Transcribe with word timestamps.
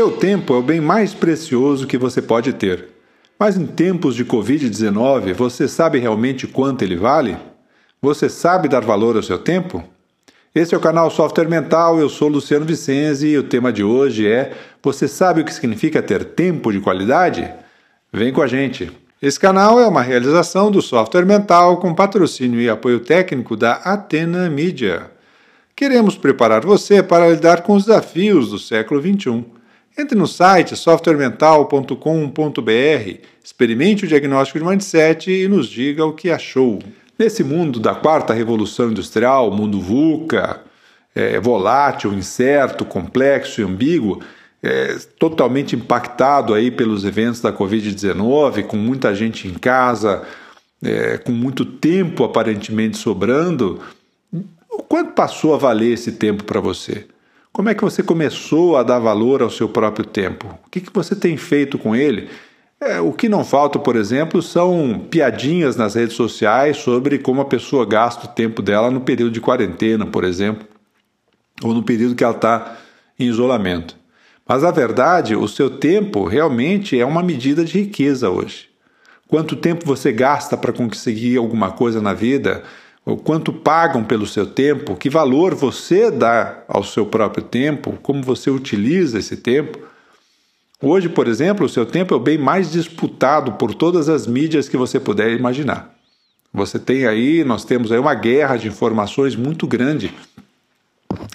seu 0.00 0.12
tempo 0.12 0.54
é 0.54 0.56
o 0.56 0.62
bem 0.62 0.80
mais 0.80 1.12
precioso 1.12 1.86
que 1.86 1.98
você 1.98 2.22
pode 2.22 2.54
ter. 2.54 2.88
Mas 3.38 3.58
em 3.58 3.66
tempos 3.66 4.14
de 4.14 4.24
Covid-19, 4.24 5.34
você 5.34 5.68
sabe 5.68 5.98
realmente 5.98 6.46
quanto 6.46 6.80
ele 6.80 6.96
vale? 6.96 7.36
Você 8.00 8.26
sabe 8.26 8.66
dar 8.66 8.80
valor 8.80 9.14
ao 9.14 9.22
seu 9.22 9.36
tempo? 9.36 9.84
Esse 10.54 10.74
é 10.74 10.78
o 10.78 10.80
canal 10.80 11.10
Software 11.10 11.50
Mental, 11.50 12.00
eu 12.00 12.08
sou 12.08 12.28
Luciano 12.28 12.64
Vicenzi 12.64 13.28
e 13.28 13.36
o 13.36 13.42
tema 13.42 13.70
de 13.70 13.84
hoje 13.84 14.26
é: 14.26 14.54
Você 14.82 15.06
sabe 15.06 15.42
o 15.42 15.44
que 15.44 15.52
significa 15.52 16.00
ter 16.00 16.24
tempo 16.24 16.72
de 16.72 16.80
qualidade? 16.80 17.52
Vem 18.10 18.32
com 18.32 18.40
a 18.40 18.46
gente! 18.46 18.90
Esse 19.20 19.38
canal 19.38 19.78
é 19.78 19.86
uma 19.86 20.00
realização 20.00 20.70
do 20.70 20.80
Software 20.80 21.26
Mental 21.26 21.76
com 21.76 21.94
patrocínio 21.94 22.58
e 22.58 22.70
apoio 22.70 23.00
técnico 23.00 23.54
da 23.54 23.74
Atena 23.74 24.48
Media. 24.48 25.10
Queremos 25.76 26.16
preparar 26.16 26.64
você 26.64 27.02
para 27.02 27.28
lidar 27.28 27.60
com 27.60 27.74
os 27.74 27.84
desafios 27.84 28.48
do 28.48 28.58
século 28.58 28.98
XXI. 28.98 29.59
Entre 30.00 30.16
no 30.16 30.26
site 30.26 30.74
softwaremental.com.br, 30.76 33.20
experimente 33.44 34.06
o 34.06 34.08
diagnóstico 34.08 34.58
de 34.58 34.64
mindset 34.64 35.30
e 35.30 35.46
nos 35.46 35.68
diga 35.68 36.06
o 36.06 36.14
que 36.14 36.30
achou. 36.30 36.78
Nesse 37.18 37.44
mundo 37.44 37.78
da 37.78 37.94
quarta 37.94 38.32
revolução 38.32 38.90
industrial, 38.90 39.50
mundo 39.50 39.78
VUCA, 39.78 40.62
é, 41.14 41.38
volátil, 41.38 42.14
incerto, 42.14 42.82
complexo 42.82 43.60
e 43.60 43.64
ambíguo, 43.64 44.22
é, 44.62 44.96
totalmente 45.18 45.76
impactado 45.76 46.54
aí 46.54 46.70
pelos 46.70 47.04
eventos 47.04 47.42
da 47.42 47.52
Covid-19, 47.52 48.62
com 48.62 48.78
muita 48.78 49.14
gente 49.14 49.48
em 49.48 49.52
casa, 49.52 50.22
é, 50.82 51.18
com 51.18 51.32
muito 51.32 51.66
tempo 51.66 52.24
aparentemente 52.24 52.96
sobrando, 52.96 53.82
o 54.70 54.82
quanto 54.82 55.12
passou 55.12 55.54
a 55.54 55.58
valer 55.58 55.92
esse 55.92 56.12
tempo 56.12 56.44
para 56.44 56.58
você? 56.58 57.06
Como 57.52 57.68
é 57.68 57.74
que 57.74 57.82
você 57.82 58.02
começou 58.02 58.76
a 58.76 58.82
dar 58.82 58.98
valor 58.98 59.42
ao 59.42 59.50
seu 59.50 59.68
próprio 59.68 60.04
tempo? 60.04 60.46
O 60.66 60.70
que, 60.70 60.80
que 60.80 60.92
você 60.92 61.16
tem 61.16 61.36
feito 61.36 61.76
com 61.76 61.96
ele? 61.96 62.28
É, 62.80 63.00
o 63.00 63.12
que 63.12 63.28
não 63.28 63.44
falta, 63.44 63.78
por 63.78 63.96
exemplo, 63.96 64.40
são 64.40 65.06
piadinhas 65.10 65.76
nas 65.76 65.94
redes 65.94 66.14
sociais 66.14 66.78
sobre 66.78 67.18
como 67.18 67.40
a 67.42 67.44
pessoa 67.44 67.84
gasta 67.84 68.26
o 68.26 68.30
tempo 68.30 68.62
dela 68.62 68.90
no 68.90 69.00
período 69.00 69.32
de 69.32 69.40
quarentena, 69.40 70.06
por 70.06 70.24
exemplo, 70.24 70.66
ou 71.62 71.74
no 71.74 71.82
período 71.82 72.14
que 72.14 72.24
ela 72.24 72.34
está 72.34 72.78
em 73.18 73.26
isolamento. 73.26 73.96
Mas 74.48 74.64
a 74.64 74.70
verdade, 74.70 75.36
o 75.36 75.46
seu 75.46 75.68
tempo 75.68 76.24
realmente 76.24 76.98
é 76.98 77.04
uma 77.04 77.22
medida 77.22 77.64
de 77.64 77.80
riqueza 77.80 78.30
hoje. 78.30 78.70
Quanto 79.28 79.54
tempo 79.54 79.84
você 79.84 80.10
gasta 80.10 80.56
para 80.56 80.72
conseguir 80.72 81.36
alguma 81.36 81.70
coisa 81.70 82.00
na 82.00 82.14
vida, 82.14 82.62
ou 83.10 83.16
quanto 83.16 83.52
pagam 83.52 84.04
pelo 84.04 84.24
seu 84.24 84.46
tempo, 84.46 84.94
que 84.94 85.10
valor 85.10 85.52
você 85.52 86.12
dá 86.12 86.62
ao 86.68 86.84
seu 86.84 87.04
próprio 87.04 87.42
tempo, 87.42 87.98
como 88.02 88.22
você 88.22 88.50
utiliza 88.50 89.18
esse 89.18 89.36
tempo. 89.36 89.78
Hoje, 90.80 91.08
por 91.08 91.26
exemplo, 91.26 91.66
o 91.66 91.68
seu 91.68 91.84
tempo 91.84 92.14
é 92.14 92.16
o 92.16 92.20
bem 92.20 92.38
mais 92.38 92.70
disputado 92.70 93.52
por 93.52 93.74
todas 93.74 94.08
as 94.08 94.28
mídias 94.28 94.68
que 94.68 94.76
você 94.76 95.00
puder 95.00 95.32
imaginar. 95.32 95.92
Você 96.54 96.78
tem 96.78 97.04
aí, 97.04 97.42
nós 97.42 97.64
temos 97.64 97.90
aí 97.90 97.98
uma 97.98 98.14
guerra 98.14 98.56
de 98.56 98.68
informações 98.68 99.34
muito 99.34 99.66
grande 99.66 100.14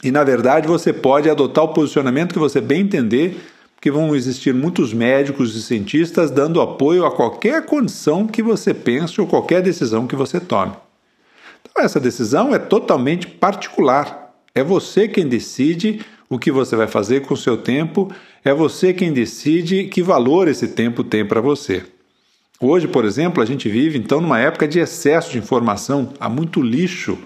e 0.01 0.11
na 0.11 0.23
verdade 0.23 0.67
você 0.67 0.93
pode 0.93 1.29
adotar 1.29 1.65
o 1.65 1.73
posicionamento 1.73 2.33
que 2.33 2.39
você 2.39 2.61
bem 2.61 2.81
entender, 2.81 3.37
que 3.81 3.91
vão 3.91 4.15
existir 4.15 4.53
muitos 4.53 4.93
médicos 4.93 5.55
e 5.55 5.61
cientistas 5.61 6.31
dando 6.31 6.61
apoio 6.61 7.05
a 7.05 7.11
qualquer 7.11 7.65
condição 7.65 8.25
que 8.25 8.41
você 8.41 8.73
pense 8.73 9.19
ou 9.19 9.27
qualquer 9.27 9.61
decisão 9.61 10.07
que 10.07 10.15
você 10.15 10.39
tome. 10.39 10.73
Então 11.75 11.83
essa 11.83 11.99
decisão 11.99 12.55
é 12.55 12.57
totalmente 12.57 13.27
particular. 13.27 14.33
É 14.55 14.63
você 14.63 15.09
quem 15.09 15.27
decide 15.27 15.99
o 16.29 16.39
que 16.39 16.49
você 16.49 16.73
vai 16.73 16.87
fazer 16.87 17.23
com 17.23 17.33
o 17.33 17.37
seu 17.37 17.57
tempo, 17.57 18.09
é 18.45 18.53
você 18.53 18.93
quem 18.93 19.11
decide 19.11 19.83
que 19.83 20.01
valor 20.01 20.47
esse 20.47 20.69
tempo 20.69 21.03
tem 21.03 21.25
para 21.25 21.41
você. 21.41 21.83
Hoje, 22.61 22.87
por 22.87 23.03
exemplo, 23.03 23.43
a 23.43 23.45
gente 23.45 23.67
vive 23.67 23.97
então 23.97 24.21
numa 24.21 24.39
época 24.39 24.65
de 24.65 24.79
excesso 24.79 25.33
de 25.33 25.37
informação, 25.37 26.13
há 26.17 26.29
muito 26.29 26.61
lixo, 26.61 27.17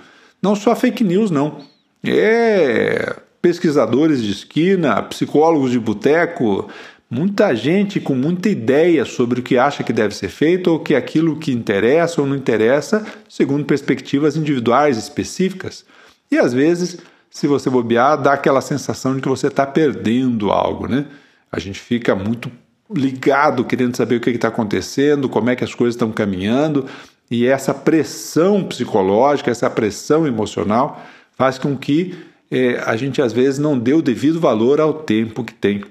não 0.41 0.55
só 0.55 0.75
fake 0.75 1.03
news 1.03 1.29
não. 1.29 1.59
É, 2.03 3.17
pesquisadores 3.39 4.23
de 4.23 4.31
esquina, 4.31 4.99
psicólogos 5.03 5.69
de 5.69 5.79
boteco, 5.79 6.67
muita 7.09 7.55
gente 7.55 7.99
com 7.99 8.13
muita 8.13 8.49
ideia 8.49 9.03
sobre 9.03 9.39
o 9.39 9.43
que 9.43 9.57
acha 9.57 9.83
que 9.83 9.91
deve 9.91 10.13
ser 10.13 10.29
feito 10.29 10.71
ou 10.71 10.79
que 10.79 10.93
aquilo 10.93 11.37
que 11.37 11.51
interessa 11.51 12.21
ou 12.21 12.27
não 12.27 12.35
interessa, 12.35 13.05
segundo 13.27 13.65
perspectivas 13.65 14.37
individuais 14.37 14.97
específicas. 14.97 15.83
E 16.31 16.37
às 16.37 16.53
vezes, 16.53 16.99
se 17.31 17.47
você 17.47 17.69
bobear, 17.69 18.21
dá 18.21 18.33
aquela 18.33 18.61
sensação 18.61 19.15
de 19.15 19.21
que 19.21 19.27
você 19.27 19.47
está 19.47 19.65
perdendo 19.65 20.51
algo, 20.51 20.87
né? 20.87 21.05
A 21.51 21.59
gente 21.59 21.79
fica 21.79 22.13
muito 22.13 22.51
ligado, 22.93 23.65
querendo 23.65 23.95
saber 23.95 24.17
o 24.17 24.19
que 24.19 24.29
está 24.29 24.47
acontecendo, 24.47 25.29
como 25.29 25.49
é 25.49 25.55
que 25.55 25.63
as 25.63 25.73
coisas 25.73 25.95
estão 25.95 26.11
caminhando, 26.11 26.85
e 27.29 27.45
essa 27.45 27.73
pressão 27.73 28.63
psicológica, 28.63 29.51
essa 29.51 29.69
pressão 29.69 30.25
emocional 30.25 31.03
faz 31.35 31.57
com 31.57 31.77
que 31.77 32.15
é, 32.49 32.81
a 32.85 32.95
gente 32.95 33.21
às 33.21 33.31
vezes 33.31 33.59
não 33.59 33.77
dê 33.77 33.93
o 33.93 34.01
devido 34.01 34.39
valor 34.39 34.81
ao 34.81 34.93
tempo 34.93 35.43
que 35.43 35.53
tem. 35.53 35.83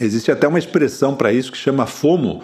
Existe 0.00 0.32
até 0.32 0.48
uma 0.48 0.58
expressão 0.58 1.14
para 1.14 1.32
isso 1.32 1.52
que 1.52 1.58
chama 1.58 1.86
FOMO, 1.86 2.42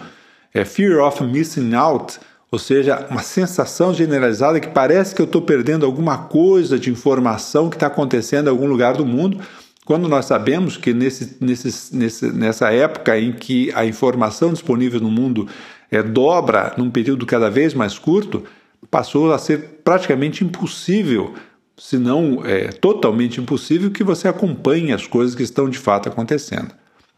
é 0.53 0.63
Fear 0.63 1.03
of 1.05 1.23
Missing 1.23 1.73
Out, 1.73 2.19
ou 2.51 2.59
seja, 2.59 3.05
uma 3.09 3.21
sensação 3.21 3.93
generalizada 3.93 4.59
que 4.59 4.69
parece 4.69 5.13
que 5.13 5.21
eu 5.21 5.25
estou 5.25 5.41
perdendo 5.41 5.85
alguma 5.85 6.17
coisa 6.17 6.79
de 6.79 6.89
informação 6.89 7.69
que 7.69 7.75
está 7.75 7.87
acontecendo 7.87 8.47
em 8.47 8.49
algum 8.49 8.67
lugar 8.67 8.95
do 8.95 9.05
mundo, 9.05 9.39
quando 9.85 10.07
nós 10.07 10.25
sabemos 10.25 10.77
que 10.77 10.93
nesse, 10.93 11.37
nesse, 11.41 11.95
nesse, 11.95 12.31
nessa 12.31 12.71
época 12.71 13.17
em 13.19 13.31
que 13.31 13.71
a 13.73 13.85
informação 13.85 14.53
disponível 14.53 14.99
no 14.99 15.09
mundo 15.09 15.47
é, 15.89 16.03
dobra 16.03 16.73
num 16.77 16.91
período 16.91 17.25
cada 17.25 17.49
vez 17.49 17.73
mais 17.73 17.97
curto, 17.97 18.43
passou 18.91 19.33
a 19.33 19.37
ser 19.37 19.81
praticamente 19.83 20.43
impossível 20.43 21.33
se 21.77 21.97
não 21.97 22.43
é 22.43 22.69
totalmente 22.69 23.39
impossível, 23.39 23.91
que 23.91 24.03
você 24.03 24.27
acompanhe 24.27 24.91
as 24.91 25.05
coisas 25.05 25.35
que 25.35 25.43
estão 25.43 25.69
de 25.69 25.77
fato 25.77 26.09
acontecendo. 26.09 26.73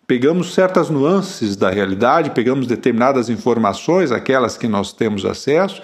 Pegamos 0.09 0.55
certas 0.55 0.89
nuances 0.89 1.55
da 1.55 1.69
realidade, 1.69 2.31
pegamos 2.31 2.65
determinadas 2.65 3.29
informações, 3.29 4.11
aquelas 4.11 4.57
que 4.57 4.67
nós 4.67 4.91
temos 4.91 5.23
acesso, 5.23 5.83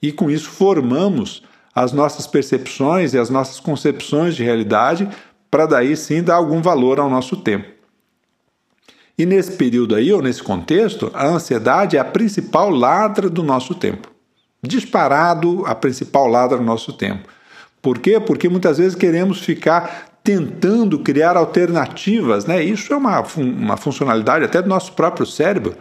e 0.00 0.10
com 0.10 0.30
isso 0.30 0.48
formamos 0.48 1.42
as 1.74 1.92
nossas 1.92 2.26
percepções 2.26 3.12
e 3.12 3.18
as 3.18 3.28
nossas 3.28 3.60
concepções 3.60 4.34
de 4.34 4.42
realidade, 4.42 5.06
para 5.50 5.66
daí 5.66 5.94
sim 5.94 6.22
dar 6.22 6.36
algum 6.36 6.62
valor 6.62 6.98
ao 6.98 7.10
nosso 7.10 7.36
tempo. 7.36 7.68
E 9.18 9.26
nesse 9.26 9.52
período 9.52 9.94
aí, 9.94 10.10
ou 10.10 10.22
nesse 10.22 10.42
contexto, 10.42 11.10
a 11.12 11.26
ansiedade 11.26 11.98
é 11.98 12.00
a 12.00 12.04
principal 12.04 12.70
ladra 12.70 13.28
do 13.28 13.42
nosso 13.42 13.74
tempo. 13.74 14.10
Disparado, 14.62 15.66
a 15.66 15.74
principal 15.74 16.26
ladra 16.26 16.56
do 16.56 16.64
nosso 16.64 16.94
tempo. 16.94 17.28
Por 17.82 17.98
quê? 17.98 18.18
Porque 18.18 18.48
muitas 18.48 18.78
vezes 18.78 18.94
queremos 18.94 19.40
ficar 19.40 20.15
tentando 20.26 20.98
criar 20.98 21.36
alternativas, 21.36 22.46
né? 22.46 22.60
Isso 22.60 22.92
é 22.92 22.96
uma, 22.96 23.24
uma 23.36 23.76
funcionalidade 23.76 24.44
até 24.44 24.60
do 24.60 24.68
nosso 24.68 24.92
próprio 24.94 25.24
cérebro, 25.24 25.76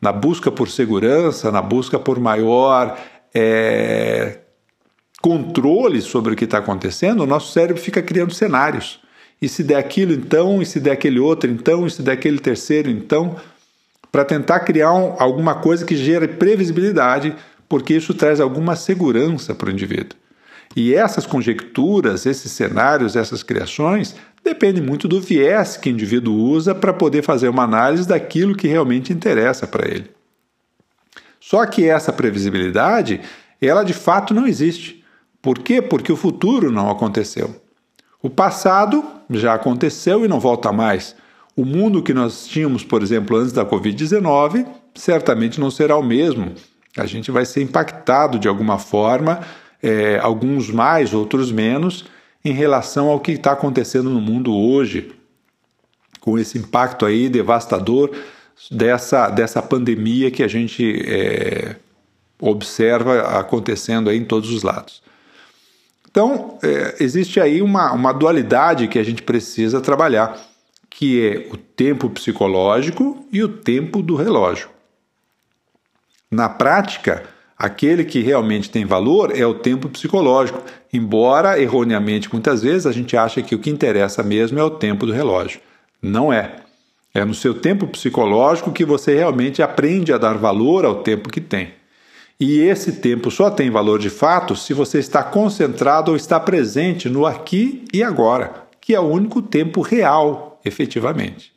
na 0.00 0.10
busca 0.10 0.50
por 0.50 0.70
segurança, 0.70 1.52
na 1.52 1.60
busca 1.60 1.98
por 1.98 2.18
maior 2.18 2.98
é, 3.34 4.38
controle 5.20 6.00
sobre 6.00 6.32
o 6.32 6.36
que 6.36 6.44
está 6.44 6.56
acontecendo, 6.56 7.20
o 7.20 7.26
nosso 7.26 7.52
cérebro 7.52 7.82
fica 7.82 8.00
criando 8.00 8.32
cenários. 8.32 8.98
E 9.42 9.46
se 9.46 9.62
der 9.62 9.76
aquilo, 9.76 10.14
então, 10.14 10.62
e 10.62 10.64
se 10.64 10.80
der 10.80 10.92
aquele 10.92 11.20
outro, 11.20 11.50
então, 11.50 11.86
e 11.86 11.90
se 11.90 12.00
der 12.00 12.12
aquele 12.12 12.38
terceiro, 12.38 12.88
então, 12.88 13.36
para 14.10 14.24
tentar 14.24 14.60
criar 14.60 14.94
um, 14.94 15.16
alguma 15.18 15.56
coisa 15.56 15.84
que 15.84 15.96
gere 15.96 16.28
previsibilidade, 16.28 17.36
porque 17.68 17.92
isso 17.92 18.14
traz 18.14 18.40
alguma 18.40 18.74
segurança 18.74 19.54
para 19.54 19.68
o 19.68 19.70
indivíduo. 19.70 20.16
E 20.74 20.94
essas 20.94 21.26
conjecturas, 21.26 22.24
esses 22.26 22.50
cenários, 22.52 23.16
essas 23.16 23.42
criações 23.42 24.14
dependem 24.44 24.82
muito 24.82 25.06
do 25.06 25.20
viés 25.20 25.76
que 25.76 25.88
o 25.88 25.92
indivíduo 25.92 26.34
usa 26.34 26.74
para 26.74 26.92
poder 26.92 27.22
fazer 27.22 27.48
uma 27.48 27.62
análise 27.62 28.08
daquilo 28.08 28.56
que 28.56 28.66
realmente 28.66 29.12
interessa 29.12 29.66
para 29.66 29.88
ele. 29.88 30.10
Só 31.40 31.64
que 31.66 31.88
essa 31.88 32.12
previsibilidade, 32.12 33.20
ela 33.60 33.84
de 33.84 33.92
fato 33.92 34.32
não 34.32 34.46
existe. 34.46 35.04
Por 35.40 35.58
quê? 35.58 35.82
Porque 35.82 36.12
o 36.12 36.16
futuro 36.16 36.70
não 36.70 36.90
aconteceu. 36.90 37.60
O 38.22 38.30
passado 38.30 39.04
já 39.28 39.54
aconteceu 39.54 40.24
e 40.24 40.28
não 40.28 40.38
volta 40.38 40.72
mais. 40.72 41.16
O 41.56 41.64
mundo 41.64 42.02
que 42.02 42.14
nós 42.14 42.46
tínhamos, 42.46 42.84
por 42.84 43.02
exemplo, 43.02 43.36
antes 43.36 43.52
da 43.52 43.66
Covid-19, 43.66 44.66
certamente 44.94 45.60
não 45.60 45.70
será 45.70 45.96
o 45.96 46.02
mesmo. 46.02 46.52
A 46.96 47.06
gente 47.06 47.30
vai 47.30 47.44
ser 47.44 47.62
impactado 47.62 48.38
de 48.38 48.48
alguma 48.48 48.78
forma 48.78 49.40
é, 49.82 50.18
alguns 50.18 50.70
mais, 50.70 51.12
outros 51.12 51.50
menos, 51.50 52.04
em 52.44 52.52
relação 52.52 53.08
ao 53.08 53.20
que 53.20 53.32
está 53.32 53.52
acontecendo 53.52 54.10
no 54.10 54.20
mundo 54.20 54.54
hoje, 54.54 55.12
com 56.20 56.38
esse 56.38 56.58
impacto 56.58 57.04
aí 57.04 57.28
devastador 57.28 58.10
dessa, 58.70 59.28
dessa 59.28 59.60
pandemia 59.60 60.30
que 60.30 60.42
a 60.42 60.48
gente 60.48 61.02
é, 61.06 61.76
observa 62.40 63.38
acontecendo 63.38 64.08
aí 64.08 64.18
em 64.18 64.24
todos 64.24 64.50
os 64.50 64.62
lados. 64.62 65.02
Então, 66.10 66.58
é, 66.62 66.96
existe 67.00 67.40
aí 67.40 67.62
uma, 67.62 67.92
uma 67.92 68.12
dualidade 68.12 68.86
que 68.86 68.98
a 68.98 69.02
gente 69.02 69.22
precisa 69.22 69.80
trabalhar, 69.80 70.38
que 70.90 71.26
é 71.26 71.48
o 71.50 71.56
tempo 71.56 72.10
psicológico 72.10 73.26
e 73.32 73.42
o 73.42 73.48
tempo 73.48 74.02
do 74.02 74.14
relógio. 74.14 74.68
Na 76.30 76.48
prática, 76.48 77.24
aquele 77.62 78.04
que 78.04 78.18
realmente 78.20 78.68
tem 78.68 78.84
valor 78.84 79.30
é 79.38 79.46
o 79.46 79.54
tempo 79.54 79.88
psicológico, 79.88 80.60
embora 80.92 81.60
erroneamente 81.60 82.28
muitas 82.32 82.60
vezes 82.60 82.86
a 82.86 82.90
gente 82.90 83.16
acha 83.16 83.40
que 83.40 83.54
o 83.54 83.58
que 83.60 83.70
interessa 83.70 84.20
mesmo 84.20 84.58
é 84.58 84.64
o 84.64 84.70
tempo 84.70 85.06
do 85.06 85.12
relógio. 85.12 85.60
Não 86.02 86.32
é. 86.32 86.56
É 87.14 87.24
no 87.24 87.32
seu 87.32 87.54
tempo 87.54 87.86
psicológico 87.86 88.72
que 88.72 88.84
você 88.84 89.14
realmente 89.14 89.62
aprende 89.62 90.12
a 90.12 90.18
dar 90.18 90.36
valor 90.38 90.84
ao 90.84 91.04
tempo 91.04 91.30
que 91.30 91.40
tem. 91.40 91.68
E 92.40 92.58
esse 92.58 92.94
tempo 92.94 93.30
só 93.30 93.48
tem 93.48 93.70
valor 93.70 94.00
de 94.00 94.10
fato 94.10 94.56
se 94.56 94.74
você 94.74 94.98
está 94.98 95.22
concentrado 95.22 96.10
ou 96.10 96.16
está 96.16 96.40
presente 96.40 97.08
no 97.08 97.24
aqui 97.24 97.84
e 97.94 98.02
agora, 98.02 98.66
que 98.80 98.92
é 98.92 98.98
o 98.98 99.04
único 99.04 99.40
tempo 99.40 99.82
real, 99.82 100.60
efetivamente. 100.64 101.52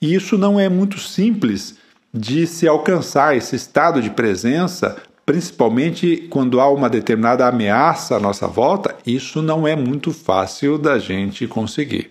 E 0.00 0.14
isso 0.14 0.38
não 0.38 0.60
é 0.60 0.68
muito 0.68 1.00
simples 1.00 1.79
de 2.12 2.46
se 2.46 2.66
alcançar 2.66 3.36
esse 3.36 3.54
estado 3.54 4.02
de 4.02 4.10
presença, 4.10 5.00
principalmente 5.24 6.26
quando 6.28 6.60
há 6.60 6.68
uma 6.68 6.90
determinada 6.90 7.46
ameaça 7.46 8.16
à 8.16 8.20
nossa 8.20 8.48
volta, 8.48 8.96
isso 9.06 9.40
não 9.40 9.66
é 9.66 9.76
muito 9.76 10.12
fácil 10.12 10.76
da 10.76 10.98
gente 10.98 11.46
conseguir. 11.46 12.10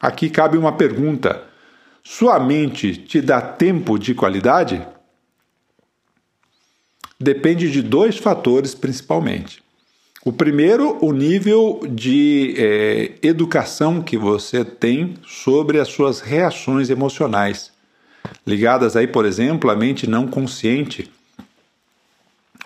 Aqui 0.00 0.30
cabe 0.30 0.56
uma 0.56 0.72
pergunta: 0.72 1.44
sua 2.02 2.40
mente 2.40 2.96
te 2.96 3.20
dá 3.20 3.40
tempo 3.40 3.98
de 3.98 4.14
qualidade? 4.14 4.84
Depende 7.20 7.70
de 7.70 7.82
dois 7.82 8.18
fatores 8.18 8.74
principalmente. 8.74 9.62
O 10.24 10.32
primeiro, 10.32 11.04
o 11.04 11.12
nível 11.12 11.80
de 11.88 12.54
é, 12.56 13.12
educação 13.24 14.00
que 14.00 14.16
você 14.16 14.64
tem 14.64 15.14
sobre 15.26 15.80
as 15.80 15.88
suas 15.88 16.20
reações 16.20 16.90
emocionais, 16.90 17.71
ligadas 18.46 18.96
aí, 18.96 19.06
por 19.06 19.24
exemplo, 19.24 19.70
à 19.70 19.76
mente 19.76 20.08
não 20.08 20.26
consciente, 20.26 21.10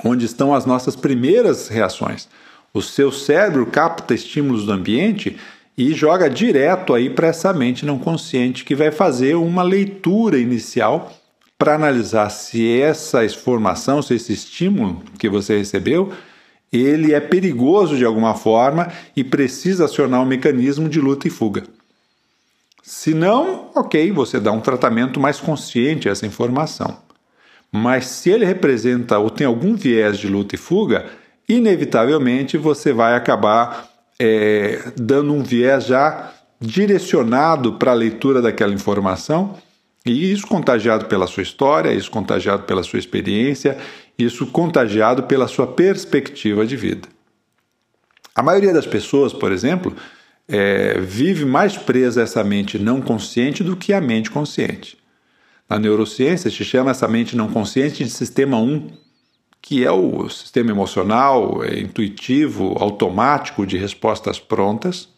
onde 0.04 0.24
estão 0.24 0.54
as 0.54 0.66
nossas 0.66 0.96
primeiras 0.96 1.68
reações. 1.68 2.28
O 2.72 2.82
seu 2.82 3.10
cérebro 3.10 3.66
capta 3.66 4.14
estímulos 4.14 4.66
do 4.66 4.72
ambiente 4.72 5.36
e 5.76 5.92
joga 5.92 6.28
direto 6.28 6.94
aí 6.94 7.10
para 7.10 7.28
essa 7.28 7.52
mente 7.52 7.84
não 7.84 7.98
consciente 7.98 8.64
que 8.64 8.74
vai 8.74 8.90
fazer 8.90 9.34
uma 9.34 9.62
leitura 9.62 10.38
inicial 10.38 11.12
para 11.58 11.74
analisar 11.74 12.30
se 12.30 12.80
essa 12.80 13.24
informação, 13.24 14.02
se 14.02 14.14
esse 14.14 14.32
estímulo 14.32 15.02
que 15.18 15.28
você 15.28 15.56
recebeu, 15.56 16.12
ele 16.72 17.14
é 17.14 17.20
perigoso 17.20 17.96
de 17.96 18.04
alguma 18.04 18.34
forma 18.34 18.92
e 19.14 19.24
precisa 19.24 19.86
acionar 19.86 20.20
um 20.20 20.26
mecanismo 20.26 20.88
de 20.88 21.00
luta 21.00 21.26
e 21.28 21.30
fuga. 21.30 21.64
Se 22.86 23.12
não, 23.12 23.72
ok, 23.74 24.12
você 24.12 24.38
dá 24.38 24.52
um 24.52 24.60
tratamento 24.60 25.18
mais 25.18 25.40
consciente 25.40 26.08
a 26.08 26.12
essa 26.12 26.24
informação. 26.24 26.98
Mas 27.72 28.06
se 28.06 28.30
ele 28.30 28.44
representa 28.44 29.18
ou 29.18 29.28
tem 29.28 29.44
algum 29.44 29.74
viés 29.74 30.16
de 30.16 30.28
luta 30.28 30.54
e 30.54 30.58
fuga, 30.58 31.06
inevitavelmente 31.48 32.56
você 32.56 32.92
vai 32.92 33.16
acabar 33.16 33.90
é, 34.20 34.92
dando 34.96 35.34
um 35.34 35.42
viés 35.42 35.84
já 35.84 36.32
direcionado 36.60 37.72
para 37.72 37.90
a 37.90 37.94
leitura 37.94 38.40
daquela 38.40 38.72
informação, 38.72 39.58
e 40.06 40.30
isso 40.30 40.46
contagiado 40.46 41.06
pela 41.06 41.26
sua 41.26 41.42
história, 41.42 41.92
isso 41.92 42.08
contagiado 42.08 42.62
pela 42.62 42.84
sua 42.84 43.00
experiência, 43.00 43.76
isso 44.16 44.46
contagiado 44.46 45.24
pela 45.24 45.48
sua 45.48 45.66
perspectiva 45.66 46.64
de 46.64 46.76
vida. 46.76 47.08
A 48.32 48.44
maioria 48.44 48.72
das 48.72 48.86
pessoas, 48.86 49.32
por 49.32 49.50
exemplo, 49.50 49.92
é, 50.48 51.00
vive 51.00 51.44
mais 51.44 51.76
presa 51.76 52.22
essa 52.22 52.42
mente 52.44 52.78
não 52.78 53.00
consciente 53.00 53.64
do 53.64 53.76
que 53.76 53.92
a 53.92 54.00
mente 54.00 54.30
consciente. 54.30 54.96
Na 55.68 55.78
neurociência 55.78 56.50
se 56.50 56.64
chama 56.64 56.92
essa 56.92 57.08
mente 57.08 57.36
não 57.36 57.48
consciente 57.50 58.04
de 58.04 58.10
sistema 58.10 58.56
1, 58.56 58.88
que 59.60 59.84
é 59.84 59.90
o 59.90 60.28
sistema 60.28 60.70
emocional, 60.70 61.64
é, 61.64 61.80
intuitivo, 61.80 62.76
automático 62.78 63.66
de 63.66 63.76
respostas 63.76 64.38
prontas. 64.38 65.08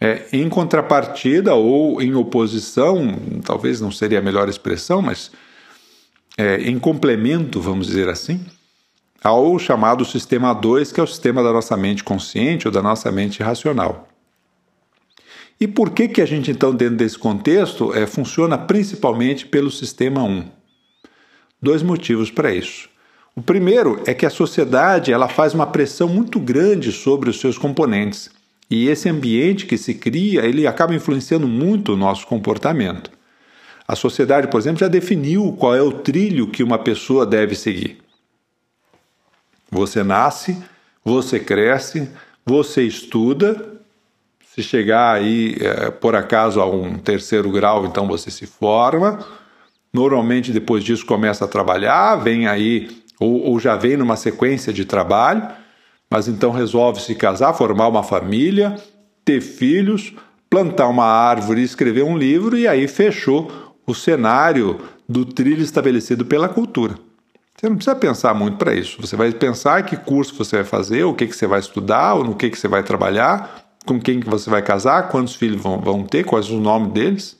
É, 0.00 0.26
em 0.32 0.48
contrapartida 0.48 1.54
ou 1.54 2.00
em 2.00 2.14
oposição, 2.14 3.16
talvez 3.44 3.80
não 3.80 3.90
seria 3.90 4.18
a 4.18 4.22
melhor 4.22 4.48
expressão, 4.48 5.00
mas 5.00 5.30
é, 6.36 6.60
em 6.60 6.78
complemento, 6.78 7.60
vamos 7.60 7.86
dizer 7.88 8.08
assim, 8.08 8.44
ao 9.24 9.58
chamado 9.58 10.04
sistema 10.04 10.52
2, 10.52 10.92
que 10.92 11.00
é 11.00 11.02
o 11.02 11.06
sistema 11.06 11.42
da 11.42 11.52
nossa 11.52 11.76
mente 11.76 12.04
consciente 12.04 12.68
ou 12.68 12.72
da 12.72 12.82
nossa 12.82 13.10
mente 13.10 13.42
racional. 13.42 14.08
E 15.60 15.66
por 15.66 15.90
que, 15.90 16.08
que 16.08 16.20
a 16.20 16.26
gente, 16.26 16.50
então, 16.50 16.74
dentro 16.74 16.96
desse 16.96 17.18
contexto, 17.18 17.92
é, 17.92 18.06
funciona 18.06 18.56
principalmente 18.56 19.46
pelo 19.46 19.70
sistema 19.70 20.22
1? 20.22 20.44
Dois 21.60 21.82
motivos 21.82 22.30
para 22.30 22.54
isso. 22.54 22.88
O 23.34 23.42
primeiro 23.42 24.02
é 24.06 24.14
que 24.14 24.26
a 24.26 24.30
sociedade 24.30 25.12
ela 25.12 25.28
faz 25.28 25.54
uma 25.54 25.66
pressão 25.66 26.08
muito 26.08 26.38
grande 26.38 26.92
sobre 26.92 27.30
os 27.30 27.40
seus 27.40 27.58
componentes. 27.58 28.30
E 28.70 28.88
esse 28.88 29.08
ambiente 29.08 29.66
que 29.66 29.78
se 29.78 29.94
cria, 29.94 30.44
ele 30.44 30.66
acaba 30.66 30.94
influenciando 30.94 31.48
muito 31.48 31.92
o 31.92 31.96
nosso 31.96 32.26
comportamento. 32.26 33.10
A 33.86 33.96
sociedade, 33.96 34.48
por 34.48 34.60
exemplo, 34.60 34.80
já 34.80 34.88
definiu 34.88 35.56
qual 35.58 35.74
é 35.74 35.80
o 35.80 35.92
trilho 35.92 36.48
que 36.48 36.62
uma 36.62 36.78
pessoa 36.78 37.24
deve 37.24 37.54
seguir. 37.54 37.98
Você 39.70 40.02
nasce, 40.02 40.56
você 41.04 41.40
cresce, 41.40 42.08
você 42.44 42.82
estuda. 42.82 43.77
Se 44.58 44.62
chegar 44.64 45.14
aí, 45.14 45.56
é, 45.60 45.88
por 45.88 46.16
acaso, 46.16 46.60
a 46.60 46.66
um 46.66 46.98
terceiro 46.98 47.48
grau, 47.48 47.86
então 47.86 48.08
você 48.08 48.28
se 48.28 48.44
forma. 48.44 49.24
Normalmente, 49.94 50.50
depois 50.50 50.82
disso, 50.82 51.06
começa 51.06 51.44
a 51.44 51.48
trabalhar, 51.48 52.16
vem 52.16 52.48
aí 52.48 53.04
ou, 53.20 53.40
ou 53.44 53.60
já 53.60 53.76
vem 53.76 53.96
numa 53.96 54.16
sequência 54.16 54.72
de 54.72 54.84
trabalho, 54.84 55.46
mas 56.10 56.26
então 56.26 56.50
resolve 56.50 57.00
se 57.00 57.14
casar, 57.14 57.54
formar 57.54 57.86
uma 57.86 58.02
família, 58.02 58.74
ter 59.24 59.40
filhos, 59.40 60.12
plantar 60.50 60.88
uma 60.88 61.06
árvore, 61.06 61.62
escrever 61.62 62.02
um 62.02 62.18
livro 62.18 62.58
e 62.58 62.66
aí 62.66 62.88
fechou 62.88 63.76
o 63.86 63.94
cenário 63.94 64.80
do 65.08 65.24
trilho 65.24 65.62
estabelecido 65.62 66.24
pela 66.24 66.48
cultura. 66.48 66.96
Você 67.56 67.68
não 67.68 67.76
precisa 67.76 67.94
pensar 67.94 68.34
muito 68.34 68.56
para 68.56 68.74
isso. 68.74 69.00
Você 69.00 69.14
vai 69.14 69.30
pensar 69.30 69.84
que 69.84 69.96
curso 69.96 70.34
você 70.34 70.56
vai 70.56 70.64
fazer, 70.64 71.04
o 71.04 71.14
que, 71.14 71.28
que 71.28 71.36
você 71.36 71.46
vai 71.46 71.60
estudar, 71.60 72.14
ou 72.14 72.24
no 72.24 72.34
que, 72.34 72.50
que 72.50 72.58
você 72.58 72.66
vai 72.66 72.82
trabalhar, 72.82 73.67
com 73.88 73.98
quem 73.98 74.20
que 74.20 74.28
você 74.28 74.50
vai 74.50 74.60
casar, 74.60 75.08
quantos 75.08 75.34
filhos 75.34 75.60
vão, 75.60 75.80
vão 75.80 76.04
ter, 76.04 76.22
quais 76.22 76.50
os 76.50 76.60
nomes 76.60 76.92
deles, 76.92 77.38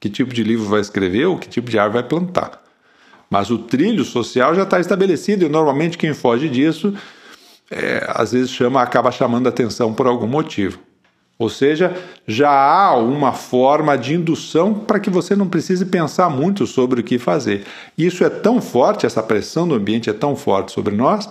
que 0.00 0.10
tipo 0.10 0.34
de 0.34 0.42
livro 0.42 0.66
vai 0.66 0.80
escrever, 0.80 1.26
ou 1.26 1.38
que 1.38 1.48
tipo 1.48 1.70
de 1.70 1.78
árvore 1.78 2.02
vai 2.02 2.08
plantar. 2.08 2.60
Mas 3.30 3.48
o 3.48 3.58
trilho 3.58 4.04
social 4.04 4.54
já 4.56 4.64
está 4.64 4.80
estabelecido 4.80 5.46
e 5.46 5.48
normalmente 5.48 5.96
quem 5.96 6.12
foge 6.12 6.48
disso 6.48 6.92
é, 7.70 8.04
às 8.08 8.32
vezes 8.32 8.50
chama, 8.50 8.82
acaba 8.82 9.12
chamando 9.12 9.48
atenção 9.48 9.94
por 9.94 10.08
algum 10.08 10.26
motivo. 10.26 10.80
Ou 11.38 11.48
seja, 11.48 11.96
já 12.26 12.50
há 12.50 12.94
uma 12.96 13.32
forma 13.32 13.96
de 13.96 14.14
indução 14.14 14.74
para 14.74 15.00
que 15.00 15.08
você 15.08 15.34
não 15.34 15.48
precise 15.48 15.86
pensar 15.86 16.28
muito 16.28 16.66
sobre 16.66 17.00
o 17.00 17.04
que 17.04 17.18
fazer. 17.18 17.64
Isso 17.96 18.22
é 18.24 18.28
tão 18.28 18.60
forte, 18.60 19.06
essa 19.06 19.22
pressão 19.22 19.66
do 19.66 19.74
ambiente 19.74 20.10
é 20.10 20.12
tão 20.12 20.36
forte 20.36 20.72
sobre 20.72 20.94
nós, 20.94 21.28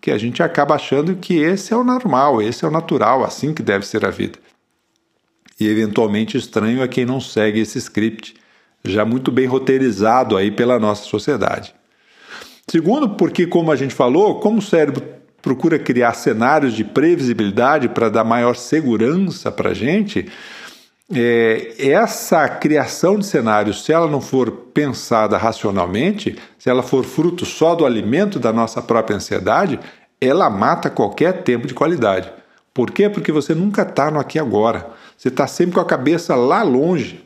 que 0.00 0.10
a 0.10 0.18
gente 0.18 0.42
acaba 0.42 0.74
achando 0.74 1.16
que 1.16 1.38
esse 1.38 1.72
é 1.72 1.76
o 1.76 1.84
normal, 1.84 2.40
esse 2.42 2.64
é 2.64 2.68
o 2.68 2.70
natural, 2.70 3.24
assim 3.24 3.52
que 3.52 3.62
deve 3.62 3.86
ser 3.86 4.04
a 4.04 4.10
vida. 4.10 4.38
E 5.58 5.66
eventualmente 5.66 6.36
estranho 6.36 6.82
é 6.82 6.88
quem 6.88 7.06
não 7.06 7.20
segue 7.20 7.60
esse 7.60 7.78
script 7.78 8.34
já 8.84 9.04
muito 9.04 9.32
bem 9.32 9.46
roteirizado 9.46 10.36
aí 10.36 10.50
pela 10.50 10.78
nossa 10.78 11.04
sociedade. 11.04 11.74
Segundo, 12.68 13.10
porque, 13.10 13.46
como 13.46 13.70
a 13.70 13.76
gente 13.76 13.94
falou, 13.94 14.40
como 14.40 14.58
o 14.58 14.62
cérebro 14.62 15.02
procura 15.40 15.78
criar 15.78 16.14
cenários 16.14 16.74
de 16.74 16.82
previsibilidade 16.82 17.88
para 17.88 18.08
dar 18.08 18.24
maior 18.24 18.56
segurança 18.56 19.50
para 19.50 19.70
a 19.70 19.74
gente, 19.74 20.26
é, 21.12 21.74
essa 21.78 22.48
criação 22.48 23.18
de 23.18 23.26
cenários, 23.26 23.84
se 23.84 23.92
ela 23.92 24.10
não 24.10 24.20
for 24.20 24.50
pensada 24.50 25.36
racionalmente, 25.36 26.36
se 26.58 26.68
ela 26.68 26.82
for 26.82 27.04
fruto 27.04 27.44
só 27.44 27.74
do 27.74 27.86
alimento 27.86 28.38
da 28.38 28.52
nossa 28.52 28.82
própria 28.82 29.16
ansiedade, 29.16 29.78
ela 30.20 30.50
mata 30.50 30.90
qualquer 30.90 31.44
tempo 31.44 31.66
de 31.66 31.74
qualidade. 31.74 32.30
Por 32.74 32.90
quê? 32.90 33.08
Porque 33.08 33.32
você 33.32 33.54
nunca 33.54 33.82
está 33.82 34.10
no 34.10 34.18
aqui 34.18 34.38
agora. 34.38 34.90
Você 35.16 35.28
está 35.28 35.46
sempre 35.46 35.74
com 35.76 35.80
a 35.80 35.86
cabeça 35.86 36.34
lá 36.34 36.62
longe. 36.62 37.24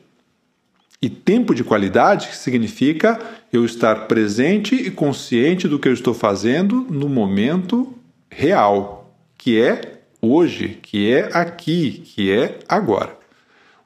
E 1.03 1.09
tempo 1.09 1.55
de 1.55 1.65
qualidade 1.65 2.37
significa 2.37 3.19
eu 3.51 3.65
estar 3.65 4.07
presente 4.07 4.75
e 4.75 4.91
consciente 4.91 5.67
do 5.67 5.79
que 5.79 5.89
eu 5.89 5.95
estou 5.95 6.13
fazendo 6.13 6.87
no 6.91 7.09
momento 7.09 7.95
real, 8.31 9.11
que 9.39 9.61
é 9.61 10.01
hoje, 10.21 10.79
que 10.83 11.11
é 11.11 11.31
aqui, 11.33 12.03
que 12.05 12.31
é 12.31 12.59
agora. 12.69 13.20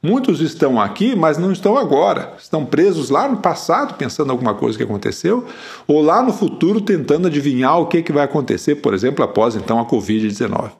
Muitos 0.05 0.43
estão 0.43 0.79
aqui, 0.79 1.17
mas 1.17 1.39
não 1.39 1.51
estão 1.51 1.79
agora. 1.79 2.35
Estão 2.39 2.63
presos 2.63 3.09
lá 3.09 3.27
no 3.27 3.39
passado, 3.39 3.95
pensando 3.95 4.31
alguma 4.31 4.53
coisa 4.53 4.77
que 4.77 4.85
aconteceu, 4.85 5.47
ou 5.87 6.03
lá 6.03 6.23
no 6.23 6.31
futuro, 6.31 6.79
tentando 6.79 7.27
adivinhar 7.27 7.79
o 7.79 7.87
que, 7.87 8.03
que 8.03 8.13
vai 8.13 8.23
acontecer, 8.23 8.75
por 8.75 8.93
exemplo, 8.93 9.25
após 9.25 9.57
então 9.57 9.81
a 9.81 9.87
Covid-19. 9.87 10.73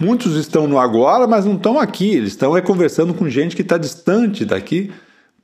Muitos 0.00 0.34
estão 0.34 0.66
no 0.66 0.80
agora, 0.80 1.28
mas 1.28 1.44
não 1.44 1.54
estão 1.54 1.78
aqui. 1.78 2.08
Eles 2.08 2.30
estão 2.30 2.56
é, 2.56 2.60
conversando 2.60 3.14
com 3.14 3.28
gente 3.28 3.54
que 3.54 3.62
está 3.62 3.78
distante 3.78 4.44
daqui 4.44 4.92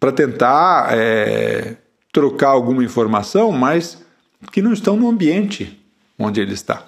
para 0.00 0.10
tentar 0.10 0.88
é, 0.90 1.76
trocar 2.12 2.48
alguma 2.48 2.82
informação, 2.82 3.52
mas 3.52 4.04
que 4.50 4.60
não 4.60 4.72
estão 4.72 4.96
no 4.96 5.08
ambiente 5.08 5.80
onde 6.18 6.40
ele 6.40 6.54
está, 6.54 6.86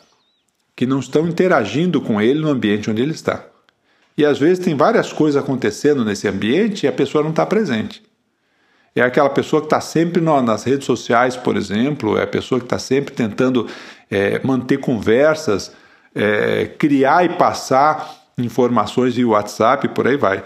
que 0.74 0.84
não 0.84 0.98
estão 0.98 1.28
interagindo 1.28 2.00
com 2.00 2.20
ele 2.20 2.40
no 2.40 2.48
ambiente 2.48 2.90
onde 2.90 3.02
ele 3.02 3.12
está. 3.12 3.46
E 4.16 4.24
às 4.24 4.38
vezes 4.38 4.64
tem 4.64 4.74
várias 4.74 5.12
coisas 5.12 5.42
acontecendo 5.42 6.04
nesse 6.04 6.26
ambiente 6.26 6.84
e 6.84 6.88
a 6.88 6.92
pessoa 6.92 7.22
não 7.22 7.30
está 7.30 7.44
presente. 7.44 8.02
É 8.94 9.02
aquela 9.02 9.28
pessoa 9.28 9.60
que 9.60 9.66
está 9.66 9.80
sempre 9.80 10.22
nas 10.22 10.64
redes 10.64 10.86
sociais, 10.86 11.36
por 11.36 11.54
exemplo, 11.54 12.16
é 12.16 12.22
a 12.22 12.26
pessoa 12.26 12.58
que 12.58 12.64
está 12.64 12.78
sempre 12.78 13.14
tentando 13.14 13.68
é, 14.10 14.40
manter 14.42 14.78
conversas, 14.78 15.70
é, 16.14 16.64
criar 16.78 17.24
e 17.26 17.36
passar 17.36 18.24
informações 18.38 19.14
via 19.14 19.28
WhatsApp, 19.28 19.88
por 19.88 20.08
aí 20.08 20.16
vai. 20.16 20.42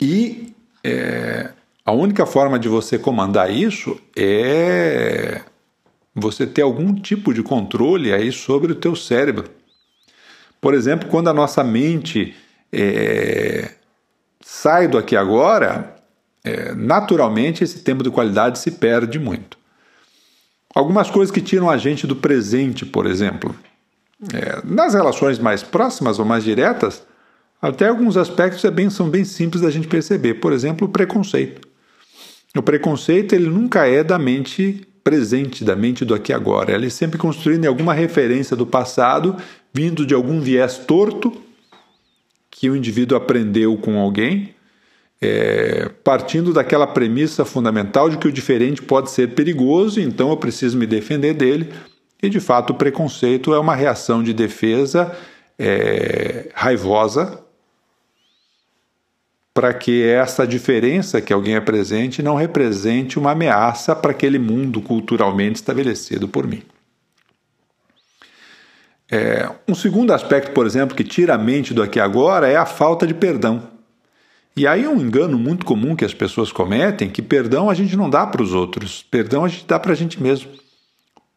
E 0.00 0.54
é, 0.82 1.50
a 1.84 1.92
única 1.92 2.24
forma 2.24 2.58
de 2.58 2.68
você 2.68 2.98
comandar 2.98 3.50
isso 3.50 4.00
é 4.16 5.42
você 6.14 6.46
ter 6.46 6.62
algum 6.62 6.94
tipo 6.94 7.34
de 7.34 7.42
controle 7.42 8.12
aí 8.12 8.32
sobre 8.32 8.72
o 8.72 8.74
teu 8.74 8.96
cérebro. 8.96 9.57
Por 10.60 10.74
exemplo, 10.74 11.08
quando 11.08 11.28
a 11.28 11.34
nossa 11.34 11.62
mente 11.62 12.34
é, 12.72 13.70
sai 14.40 14.88
do 14.88 14.98
aqui 14.98 15.16
agora, 15.16 15.94
é, 16.44 16.74
naturalmente 16.74 17.62
esse 17.62 17.80
tempo 17.80 18.02
de 18.02 18.10
qualidade 18.10 18.58
se 18.58 18.72
perde 18.72 19.18
muito. 19.18 19.56
Algumas 20.74 21.10
coisas 21.10 21.32
que 21.32 21.40
tiram 21.40 21.68
a 21.68 21.76
gente 21.76 22.06
do 22.06 22.16
presente, 22.16 22.84
por 22.84 23.06
exemplo. 23.06 23.54
É, 24.32 24.60
nas 24.64 24.94
relações 24.94 25.38
mais 25.38 25.62
próximas 25.62 26.18
ou 26.18 26.24
mais 26.24 26.42
diretas, 26.42 27.02
até 27.60 27.88
alguns 27.88 28.16
aspectos 28.16 28.64
é 28.64 28.70
bem, 28.70 28.90
são 28.90 29.08
bem 29.08 29.24
simples 29.24 29.62
da 29.62 29.70
gente 29.70 29.88
perceber. 29.88 30.34
Por 30.34 30.52
exemplo, 30.52 30.86
o 30.86 30.90
preconceito. 30.90 31.66
O 32.56 32.62
preconceito 32.62 33.34
ele 33.34 33.48
nunca 33.48 33.86
é 33.86 34.02
da 34.02 34.18
mente 34.18 34.86
presente, 35.02 35.64
da 35.64 35.74
mente 35.74 36.04
do 36.04 36.14
aqui 36.14 36.32
agora. 36.32 36.72
Ele 36.72 36.86
é 36.86 36.90
sempre 36.90 37.18
construído 37.18 37.64
em 37.64 37.68
alguma 37.68 37.94
referência 37.94 38.56
do 38.56 38.66
passado, 38.66 39.36
vindo 39.72 40.04
de 40.04 40.14
algum 40.14 40.40
viés 40.40 40.78
torto 40.78 41.32
que 42.50 42.68
o 42.68 42.76
indivíduo 42.76 43.16
aprendeu 43.16 43.76
com 43.76 43.98
alguém 43.98 44.54
é, 45.20 45.90
partindo 46.04 46.52
daquela 46.52 46.86
premissa 46.86 47.44
fundamental 47.44 48.08
de 48.08 48.18
que 48.18 48.28
o 48.28 48.32
diferente 48.32 48.82
pode 48.82 49.10
ser 49.10 49.34
perigoso, 49.34 50.00
então 50.00 50.30
eu 50.30 50.36
preciso 50.36 50.78
me 50.78 50.86
defender 50.86 51.34
dele. 51.34 51.72
E 52.22 52.28
de 52.28 52.40
fato, 52.40 52.70
o 52.70 52.74
preconceito 52.74 53.52
é 53.52 53.58
uma 53.58 53.74
reação 53.74 54.22
de 54.22 54.32
defesa 54.32 55.16
é, 55.58 56.50
raivosa 56.54 57.42
para 59.52 59.74
que 59.74 60.04
essa 60.04 60.46
diferença 60.46 61.20
que 61.20 61.32
alguém 61.32 61.56
apresente 61.56 62.22
não 62.22 62.36
represente 62.36 63.18
uma 63.18 63.32
ameaça 63.32 63.94
para 63.94 64.12
aquele 64.12 64.38
mundo 64.38 64.80
culturalmente 64.80 65.56
estabelecido 65.56 66.28
por 66.28 66.46
mim. 66.46 66.62
É, 69.10 69.48
um 69.66 69.74
segundo 69.74 70.12
aspecto, 70.12 70.52
por 70.52 70.66
exemplo, 70.66 70.94
que 70.94 71.02
tira 71.02 71.34
a 71.34 71.38
mente 71.38 71.72
do 71.72 71.82
aqui 71.82 71.98
agora 71.98 72.46
é 72.46 72.56
a 72.56 72.66
falta 72.66 73.06
de 73.06 73.14
perdão. 73.14 73.62
E 74.54 74.66
aí 74.66 74.84
é 74.84 74.88
um 74.88 75.00
engano 75.00 75.38
muito 75.38 75.64
comum 75.64 75.94
que 75.96 76.04
as 76.04 76.12
pessoas 76.12 76.52
cometem, 76.52 77.08
que 77.08 77.22
perdão 77.22 77.70
a 77.70 77.74
gente 77.74 77.96
não 77.96 78.10
dá 78.10 78.26
para 78.26 78.42
os 78.42 78.52
outros, 78.52 79.04
perdão 79.08 79.44
a 79.44 79.48
gente 79.48 79.64
dá 79.66 79.78
para 79.78 79.92
a 79.92 79.94
gente 79.94 80.20
mesmo. 80.22 80.50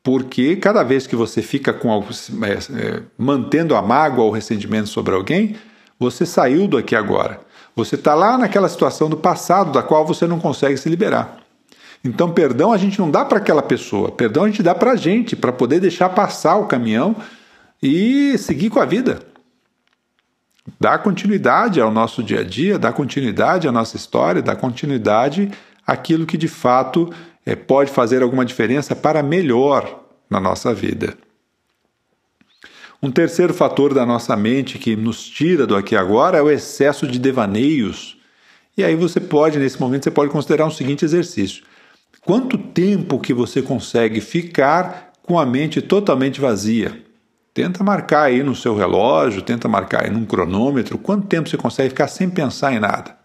Porque 0.03 0.55
cada 0.55 0.83
vez 0.83 1.05
que 1.05 1.15
você 1.15 1.41
fica 1.41 1.71
com 1.71 1.91
algo, 1.91 2.07
é, 2.43 2.53
é, 2.53 3.03
mantendo 3.17 3.75
a 3.75 3.81
mágoa 3.81 4.25
ou 4.25 4.31
o 4.31 4.33
ressentimento 4.33 4.89
sobre 4.89 5.13
alguém, 5.13 5.55
você 5.99 6.25
saiu 6.25 6.67
do 6.67 6.77
aqui 6.77 6.95
agora. 6.95 7.39
Você 7.75 7.95
está 7.95 8.15
lá 8.15 8.37
naquela 8.37 8.67
situação 8.67 9.07
do 9.07 9.15
passado 9.15 9.71
da 9.71 9.83
qual 9.83 10.05
você 10.05 10.25
não 10.25 10.39
consegue 10.39 10.75
se 10.75 10.89
liberar. 10.89 11.37
Então, 12.03 12.31
perdão 12.31 12.73
a 12.73 12.77
gente 12.77 12.97
não 12.97 13.11
dá 13.11 13.23
para 13.23 13.37
aquela 13.37 13.61
pessoa, 13.61 14.11
perdão 14.11 14.45
a 14.45 14.47
gente 14.47 14.63
dá 14.63 14.73
para 14.73 14.91
a 14.91 14.95
gente, 14.95 15.35
para 15.35 15.51
poder 15.51 15.79
deixar 15.79 16.09
passar 16.09 16.55
o 16.55 16.65
caminhão 16.65 17.15
e 17.81 18.37
seguir 18.37 18.69
com 18.69 18.79
a 18.79 18.85
vida 18.85 19.31
dá 20.79 20.97
continuidade 20.97 21.81
ao 21.81 21.91
nosso 21.91 22.23
dia 22.23 22.41
a 22.41 22.43
dia, 22.43 22.77
dá 22.77 22.91
continuidade 22.91 23.67
à 23.67 23.71
nossa 23.71 23.95
história, 23.95 24.41
dá 24.41 24.55
continuidade 24.55 25.51
àquilo 25.85 26.25
que 26.25 26.37
de 26.37 26.47
fato 26.47 27.11
é, 27.45 27.55
pode 27.55 27.91
fazer 27.91 28.21
alguma 28.21 28.45
diferença 28.45 28.95
para 28.95 29.23
melhor 29.23 30.03
na 30.29 30.39
nossa 30.39 30.73
vida. 30.73 31.17
Um 33.01 33.11
terceiro 33.11 33.53
fator 33.53 33.93
da 33.93 34.05
nossa 34.05 34.35
mente 34.35 34.77
que 34.77 34.95
nos 34.95 35.23
tira 35.23 35.65
do 35.65 35.75
aqui 35.75 35.95
e 35.95 35.97
agora 35.97 36.37
é 36.37 36.41
o 36.41 36.51
excesso 36.51 37.07
de 37.07 37.17
devaneios. 37.17 38.17
E 38.77 38.83
aí 38.83 38.95
você 38.95 39.19
pode, 39.19 39.57
nesse 39.57 39.79
momento, 39.81 40.03
você 40.03 40.11
pode 40.11 40.31
considerar 40.31 40.67
um 40.67 40.71
seguinte 40.71 41.03
exercício. 41.03 41.63
Quanto 42.23 42.59
tempo 42.59 43.19
que 43.19 43.33
você 43.33 43.61
consegue 43.61 44.21
ficar 44.21 45.13
com 45.23 45.39
a 45.39 45.45
mente 45.45 45.81
totalmente 45.81 46.39
vazia? 46.39 47.10
Tenta 47.53 47.83
marcar 47.83 48.23
aí 48.23 48.41
no 48.43 48.55
seu 48.55 48.77
relógio, 48.77 49.41
tenta 49.41 49.67
marcar 49.67 50.05
aí 50.05 50.09
num 50.09 50.25
cronômetro 50.25 50.97
quanto 50.97 51.27
tempo 51.27 51.49
você 51.49 51.57
consegue 51.57 51.89
ficar 51.89 52.07
sem 52.07 52.29
pensar 52.29 52.71
em 52.73 52.79
nada. 52.79 53.17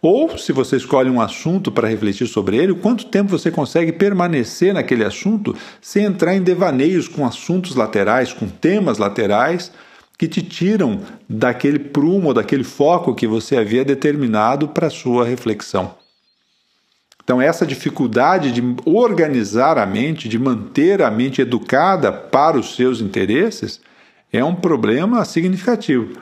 Ou, 0.00 0.38
se 0.38 0.52
você 0.52 0.76
escolhe 0.76 1.10
um 1.10 1.20
assunto 1.20 1.72
para 1.72 1.88
refletir 1.88 2.28
sobre 2.28 2.56
ele, 2.56 2.72
quanto 2.72 3.06
tempo 3.06 3.30
você 3.30 3.50
consegue 3.50 3.90
permanecer 3.90 4.72
naquele 4.72 5.04
assunto 5.04 5.56
sem 5.80 6.04
entrar 6.04 6.36
em 6.36 6.40
devaneios 6.40 7.08
com 7.08 7.26
assuntos 7.26 7.74
laterais, 7.74 8.32
com 8.32 8.46
temas 8.46 8.98
laterais 8.98 9.72
que 10.16 10.28
te 10.28 10.40
tiram 10.40 11.00
daquele 11.28 11.80
prumo, 11.80 12.32
daquele 12.32 12.62
foco 12.62 13.12
que 13.12 13.26
você 13.26 13.56
havia 13.56 13.84
determinado 13.84 14.68
para 14.68 14.86
a 14.86 14.90
sua 14.90 15.24
reflexão. 15.24 15.97
Então, 17.28 17.42
essa 17.42 17.66
dificuldade 17.66 18.50
de 18.50 18.62
organizar 18.86 19.76
a 19.76 19.84
mente, 19.84 20.30
de 20.30 20.38
manter 20.38 21.02
a 21.02 21.10
mente 21.10 21.42
educada 21.42 22.10
para 22.10 22.56
os 22.56 22.74
seus 22.74 23.02
interesses, 23.02 23.82
é 24.32 24.42
um 24.42 24.54
problema 24.54 25.22
significativo. 25.26 26.18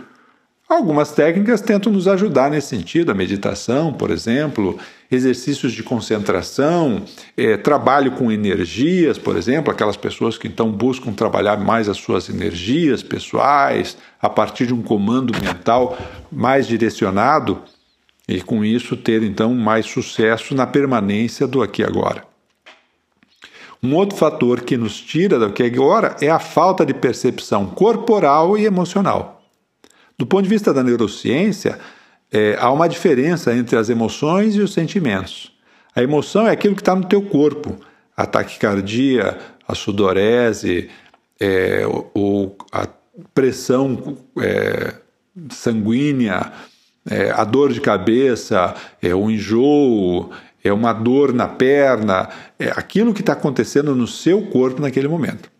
Algumas 0.68 1.12
técnicas 1.12 1.60
tentam 1.60 1.92
nos 1.92 2.08
ajudar 2.08 2.50
nesse 2.50 2.66
sentido, 2.66 3.12
a 3.12 3.14
meditação, 3.14 3.92
por 3.92 4.10
exemplo, 4.10 4.80
exercícios 5.08 5.72
de 5.72 5.84
concentração, 5.84 7.04
é, 7.36 7.56
trabalho 7.56 8.10
com 8.10 8.32
energias, 8.32 9.16
por 9.16 9.36
exemplo, 9.36 9.72
aquelas 9.72 9.96
pessoas 9.96 10.36
que 10.36 10.48
então 10.48 10.72
buscam 10.72 11.12
trabalhar 11.12 11.56
mais 11.56 11.88
as 11.88 11.98
suas 11.98 12.28
energias 12.28 13.04
pessoais 13.04 13.96
a 14.20 14.28
partir 14.28 14.66
de 14.66 14.74
um 14.74 14.82
comando 14.82 15.32
mental 15.40 15.96
mais 16.32 16.66
direcionado 16.66 17.62
e 18.28 18.40
com 18.40 18.64
isso 18.64 18.96
ter 18.96 19.22
então 19.22 19.54
mais 19.54 19.86
sucesso 19.86 20.54
na 20.54 20.66
permanência 20.66 21.46
do 21.46 21.62
aqui 21.62 21.82
e 21.82 21.84
agora. 21.84 22.24
Um 23.82 23.94
outro 23.94 24.16
fator 24.16 24.62
que 24.62 24.76
nos 24.76 25.00
tira 25.00 25.38
do 25.38 25.46
aqui 25.46 25.62
e 25.62 25.66
agora 25.66 26.16
é 26.20 26.28
a 26.28 26.38
falta 26.38 26.84
de 26.84 26.94
percepção 26.94 27.66
corporal 27.66 28.58
e 28.58 28.64
emocional. 28.64 29.42
Do 30.18 30.26
ponto 30.26 30.42
de 30.42 30.48
vista 30.48 30.72
da 30.72 30.82
neurociência, 30.82 31.78
é, 32.32 32.56
há 32.58 32.70
uma 32.72 32.88
diferença 32.88 33.54
entre 33.54 33.76
as 33.76 33.88
emoções 33.88 34.56
e 34.56 34.60
os 34.60 34.72
sentimentos. 34.72 35.52
A 35.94 36.02
emoção 36.02 36.46
é 36.46 36.50
aquilo 36.50 36.74
que 36.74 36.82
está 36.82 36.94
no 36.94 37.04
teu 37.04 37.22
corpo, 37.22 37.78
a 38.16 38.26
taquicardia, 38.26 39.38
a 39.68 39.74
sudorese, 39.74 40.90
é, 41.38 41.84
o, 42.14 42.52
a 42.72 42.88
pressão 43.32 44.16
é, 44.40 44.94
sanguínea, 45.50 46.52
é, 47.08 47.30
a 47.30 47.44
dor 47.44 47.72
de 47.72 47.80
cabeça, 47.80 48.74
é 49.00 49.14
o 49.14 49.30
enjoo, 49.30 50.30
é 50.62 50.72
uma 50.72 50.92
dor 50.92 51.32
na 51.32 51.48
perna, 51.48 52.28
é 52.58 52.68
aquilo 52.68 53.14
que 53.14 53.20
está 53.20 53.32
acontecendo 53.32 53.94
no 53.94 54.06
seu 54.06 54.42
corpo 54.46 54.80
naquele 54.80 55.08
momento. 55.08 55.50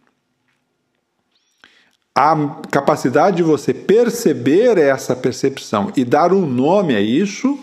A 2.14 2.34
capacidade 2.70 3.36
de 3.36 3.42
você 3.42 3.74
perceber 3.74 4.78
essa 4.78 5.14
percepção 5.14 5.92
e 5.94 6.04
dar 6.04 6.32
um 6.32 6.46
nome 6.46 6.96
a 6.96 7.00
isso 7.00 7.58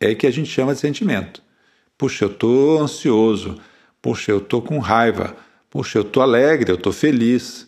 é 0.00 0.14
que 0.14 0.26
a 0.26 0.30
gente 0.30 0.50
chama 0.50 0.72
de 0.72 0.80
sentimento. 0.80 1.42
Puxa, 1.98 2.24
eu 2.24 2.30
estou 2.30 2.80
ansioso. 2.80 3.60
Puxa, 4.00 4.32
eu 4.32 4.38
estou 4.38 4.62
com 4.62 4.78
raiva. 4.78 5.36
Puxa, 5.68 5.98
eu 5.98 6.02
estou 6.02 6.22
alegre, 6.22 6.70
eu 6.70 6.76
estou 6.76 6.92
feliz. 6.92 7.67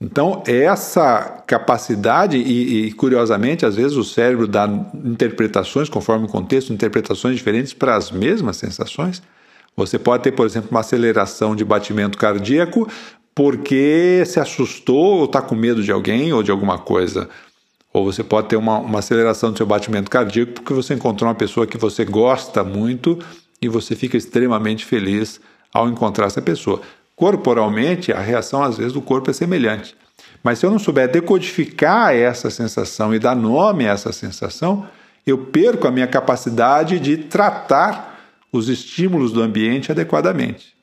Então, 0.00 0.42
essa 0.46 1.42
capacidade, 1.46 2.38
e, 2.38 2.86
e, 2.86 2.92
curiosamente, 2.92 3.66
às 3.66 3.76
vezes 3.76 3.98
o 3.98 4.04
cérebro 4.04 4.48
dá 4.48 4.66
interpretações, 5.04 5.90
conforme 5.90 6.24
o 6.24 6.28
contexto, 6.28 6.72
interpretações 6.72 7.36
diferentes 7.36 7.74
para 7.74 7.96
as 7.96 8.10
mesmas 8.10 8.56
sensações. 8.56 9.22
Você 9.76 9.98
pode 9.98 10.22
ter, 10.22 10.32
por 10.32 10.46
exemplo, 10.46 10.70
uma 10.70 10.80
aceleração 10.80 11.54
de 11.54 11.64
batimento 11.64 12.16
cardíaco 12.16 12.88
porque 13.34 14.22
se 14.26 14.40
assustou 14.40 15.18
ou 15.18 15.24
está 15.26 15.40
com 15.40 15.54
medo 15.54 15.82
de 15.82 15.92
alguém 15.92 16.32
ou 16.32 16.42
de 16.42 16.50
alguma 16.50 16.78
coisa. 16.78 17.28
Ou 17.92 18.04
você 18.04 18.24
pode 18.24 18.48
ter 18.48 18.56
uma, 18.56 18.78
uma 18.78 18.98
aceleração 19.00 19.52
do 19.52 19.56
seu 19.56 19.66
batimento 19.66 20.10
cardíaco 20.10 20.52
porque 20.52 20.72
você 20.72 20.94
encontrou 20.94 21.28
uma 21.28 21.34
pessoa 21.34 21.66
que 21.66 21.76
você 21.76 22.04
gosta 22.04 22.64
muito 22.64 23.18
e 23.60 23.68
você 23.68 23.94
fica 23.94 24.16
extremamente 24.16 24.84
feliz 24.84 25.40
ao 25.72 25.88
encontrar 25.88 26.26
essa 26.26 26.42
pessoa. 26.42 26.80
Corporalmente, 27.20 28.12
a 28.12 28.18
reação 28.18 28.62
às 28.62 28.78
vezes 28.78 28.94
do 28.94 29.02
corpo 29.02 29.28
é 29.28 29.34
semelhante. 29.34 29.94
Mas 30.42 30.58
se 30.58 30.64
eu 30.64 30.70
não 30.70 30.78
souber 30.78 31.06
decodificar 31.06 32.14
essa 32.14 32.48
sensação 32.48 33.14
e 33.14 33.18
dar 33.18 33.36
nome 33.36 33.86
a 33.86 33.92
essa 33.92 34.10
sensação, 34.10 34.88
eu 35.26 35.36
perco 35.36 35.86
a 35.86 35.90
minha 35.90 36.06
capacidade 36.06 36.98
de 36.98 37.18
tratar 37.18 38.18
os 38.50 38.70
estímulos 38.70 39.32
do 39.32 39.42
ambiente 39.42 39.92
adequadamente. 39.92 40.74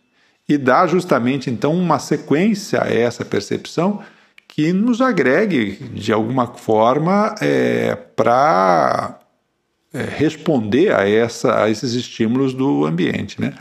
E 0.48 0.60
dar 0.60 0.86
justamente 0.86 1.50
então 1.50 1.74
uma 1.74 1.98
sequência 1.98 2.84
a 2.84 2.88
essa 2.88 3.26
percepção 3.26 4.04
que 4.48 4.72
nos 4.72 5.02
agregue 5.02 5.72
de 5.92 6.14
alguma 6.14 6.46
forma 6.46 7.34
é, 7.42 7.96
para 8.16 9.18
é, 9.92 10.04
responder 10.04 10.94
a, 10.94 11.10
essa, 11.10 11.64
a 11.64 11.68
esses 11.68 11.94
estímulos 11.94 12.54
do 12.54 12.86
ambiente. 12.86 13.42
Né? 13.42 13.56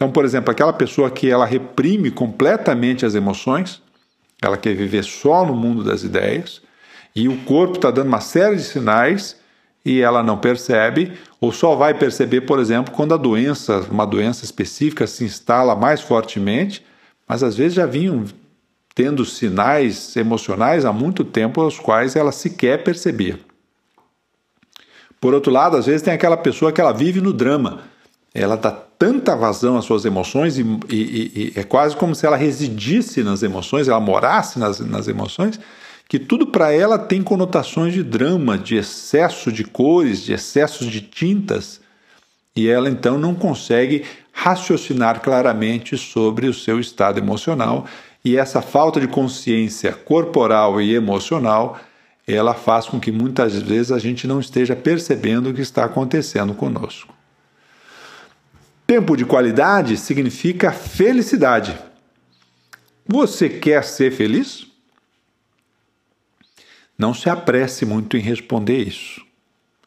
Então, 0.00 0.10
por 0.10 0.24
exemplo, 0.24 0.50
aquela 0.50 0.72
pessoa 0.72 1.10
que 1.10 1.28
ela 1.28 1.44
reprime 1.44 2.10
completamente 2.10 3.04
as 3.04 3.14
emoções, 3.14 3.82
ela 4.40 4.56
quer 4.56 4.74
viver 4.74 5.04
só 5.04 5.44
no 5.44 5.54
mundo 5.54 5.84
das 5.84 6.02
ideias, 6.04 6.62
e 7.14 7.28
o 7.28 7.36
corpo 7.44 7.74
está 7.74 7.90
dando 7.90 8.06
uma 8.08 8.22
série 8.22 8.56
de 8.56 8.62
sinais 8.62 9.36
e 9.84 10.00
ela 10.00 10.22
não 10.22 10.38
percebe, 10.38 11.12
ou 11.38 11.52
só 11.52 11.74
vai 11.74 11.92
perceber, 11.92 12.40
por 12.40 12.58
exemplo, 12.58 12.94
quando 12.94 13.12
a 13.12 13.18
doença, 13.18 13.86
uma 13.90 14.06
doença 14.06 14.42
específica, 14.42 15.06
se 15.06 15.22
instala 15.22 15.76
mais 15.76 16.00
fortemente, 16.00 16.82
mas 17.28 17.42
às 17.42 17.54
vezes 17.54 17.74
já 17.74 17.84
vinham 17.84 18.24
tendo 18.94 19.22
sinais 19.26 20.16
emocionais 20.16 20.86
há 20.86 20.94
muito 20.94 21.24
tempo, 21.24 21.62
os 21.62 21.78
quais 21.78 22.16
ela 22.16 22.32
sequer 22.32 22.82
percebia. 22.82 23.38
Por 25.20 25.34
outro 25.34 25.52
lado, 25.52 25.76
às 25.76 25.84
vezes 25.84 26.00
tem 26.00 26.14
aquela 26.14 26.38
pessoa 26.38 26.72
que 26.72 26.80
ela 26.80 26.92
vive 26.92 27.20
no 27.20 27.34
drama. 27.34 27.82
Ela 28.32 28.56
dá 28.56 28.70
tanta 28.70 29.34
vazão 29.34 29.76
às 29.76 29.84
suas 29.84 30.04
emoções 30.04 30.58
e, 30.58 30.62
e, 30.88 31.52
e 31.56 31.58
é 31.58 31.64
quase 31.64 31.96
como 31.96 32.14
se 32.14 32.26
ela 32.26 32.36
residisse 32.36 33.22
nas 33.22 33.42
emoções, 33.42 33.88
ela 33.88 33.98
morasse 33.98 34.58
nas, 34.58 34.78
nas 34.80 35.08
emoções, 35.08 35.58
que 36.08 36.18
tudo 36.18 36.46
para 36.46 36.72
ela 36.72 36.98
tem 36.98 37.22
conotações 37.22 37.94
de 37.94 38.02
drama, 38.02 38.58
de 38.58 38.76
excesso 38.76 39.50
de 39.50 39.64
cores, 39.64 40.22
de 40.22 40.32
excessos 40.32 40.88
de 40.88 41.00
tintas, 41.00 41.80
e 42.54 42.68
ela 42.68 42.90
então 42.90 43.16
não 43.16 43.34
consegue 43.34 44.04
raciocinar 44.32 45.20
claramente 45.20 45.96
sobre 45.96 46.46
o 46.46 46.54
seu 46.54 46.78
estado 46.78 47.18
emocional, 47.18 47.86
e 48.24 48.36
essa 48.36 48.60
falta 48.60 49.00
de 49.00 49.08
consciência 49.08 49.92
corporal 49.92 50.80
e 50.80 50.94
emocional 50.94 51.78
ela 52.26 52.54
faz 52.54 52.86
com 52.86 53.00
que 53.00 53.10
muitas 53.10 53.54
vezes 53.54 53.90
a 53.90 53.98
gente 53.98 54.26
não 54.26 54.38
esteja 54.38 54.76
percebendo 54.76 55.50
o 55.50 55.54
que 55.54 55.62
está 55.62 55.84
acontecendo 55.84 56.54
conosco. 56.54 57.19
Tempo 58.90 59.16
de 59.16 59.24
qualidade 59.24 59.96
significa 59.96 60.72
felicidade. 60.72 61.78
Você 63.06 63.48
quer 63.48 63.84
ser 63.84 64.10
feliz? 64.10 64.66
Não 66.98 67.14
se 67.14 67.30
apresse 67.30 67.86
muito 67.86 68.16
em 68.16 68.20
responder 68.20 68.82
isso. 68.82 69.24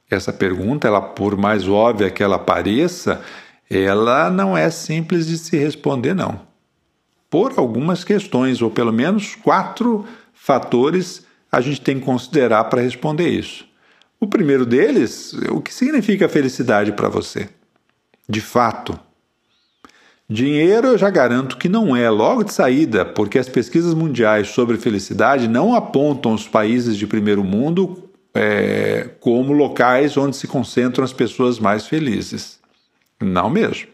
Essa 0.09 0.31
pergunta, 0.31 0.87
ela 0.87 1.01
por 1.01 1.35
mais 1.35 1.67
óbvia 1.67 2.09
que 2.09 2.23
ela 2.23 2.39
pareça, 2.39 3.21
ela 3.69 4.29
não 4.29 4.57
é 4.57 4.69
simples 4.69 5.27
de 5.27 5.37
se 5.37 5.57
responder 5.57 6.13
não. 6.13 6.39
Por 7.29 7.55
algumas 7.57 8.05
questões, 8.05 8.61
ou 8.61 8.71
pelo 8.71 8.93
menos 8.93 9.35
quatro 9.35 10.07
fatores 10.33 11.27
a 11.51 11.59
gente 11.59 11.81
tem 11.81 11.99
que 11.99 12.05
considerar 12.05 12.63
para 12.69 12.81
responder 12.81 13.27
isso. 13.27 13.67
O 14.17 14.27
primeiro 14.27 14.65
deles, 14.65 15.33
o 15.51 15.59
que 15.59 15.73
significa 15.73 16.29
felicidade 16.29 16.93
para 16.93 17.09
você? 17.09 17.49
De 18.27 18.41
fato. 18.41 18.99
Dinheiro 20.29 20.87
eu 20.87 20.97
já 20.97 21.09
garanto 21.09 21.57
que 21.57 21.67
não 21.67 21.95
é 21.95 22.09
logo 22.09 22.43
de 22.43 22.53
saída, 22.53 23.05
porque 23.05 23.37
as 23.37 23.49
pesquisas 23.49 23.93
mundiais 23.93 24.47
sobre 24.47 24.77
felicidade 24.77 25.47
não 25.47 25.75
apontam 25.75 26.33
os 26.33 26.47
países 26.47 26.97
de 26.97 27.05
primeiro 27.05 27.43
mundo 27.43 28.09
é, 28.33 29.09
como 29.19 29.53
locais 29.53 30.17
onde 30.17 30.35
se 30.35 30.47
concentram 30.47 31.03
as 31.03 31.13
pessoas 31.13 31.59
mais 31.59 31.85
felizes. 31.85 32.59
Não 33.21 33.49
mesmo. 33.49 33.87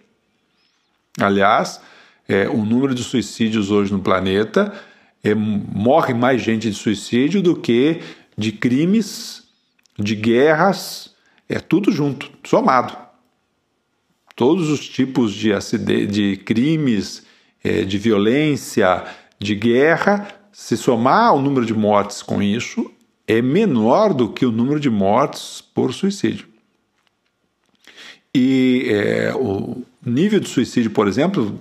Aliás, 1.20 1.82
é, 2.28 2.48
o 2.48 2.64
número 2.64 2.96
de 2.96 3.04
suicídios 3.04 3.72
hoje 3.72 3.92
no 3.92 4.00
planeta 4.00 4.72
é, 5.24 5.34
morre 5.34 6.14
mais 6.14 6.42
gente 6.42 6.70
de 6.70 6.76
suicídio 6.76 7.42
do 7.42 7.56
que 7.56 8.02
de 8.38 8.52
crimes, 8.52 9.44
de 9.98 10.16
guerras, 10.16 11.14
é 11.50 11.60
tudo 11.60 11.92
junto, 11.92 12.32
somado. 12.46 13.09
Todos 14.40 14.70
os 14.70 14.88
tipos 14.88 15.34
de, 15.34 15.52
de 16.08 16.38
crimes, 16.38 17.24
é, 17.62 17.84
de 17.84 17.98
violência, 17.98 19.04
de 19.38 19.54
guerra, 19.54 20.30
se 20.50 20.78
somar 20.78 21.36
o 21.36 21.42
número 21.42 21.66
de 21.66 21.74
mortes 21.74 22.22
com 22.22 22.42
isso, 22.42 22.90
é 23.28 23.42
menor 23.42 24.14
do 24.14 24.30
que 24.30 24.46
o 24.46 24.52
número 24.52 24.80
de 24.80 24.90
mortes 24.90 25.60
por 25.60 25.94
suicídio. 25.94 26.48
E 28.34 28.86
é, 28.88 29.34
o 29.36 29.84
nível 30.06 30.40
de 30.40 30.48
suicídio, 30.48 30.92
por 30.92 31.10
exemplo, 31.10 31.60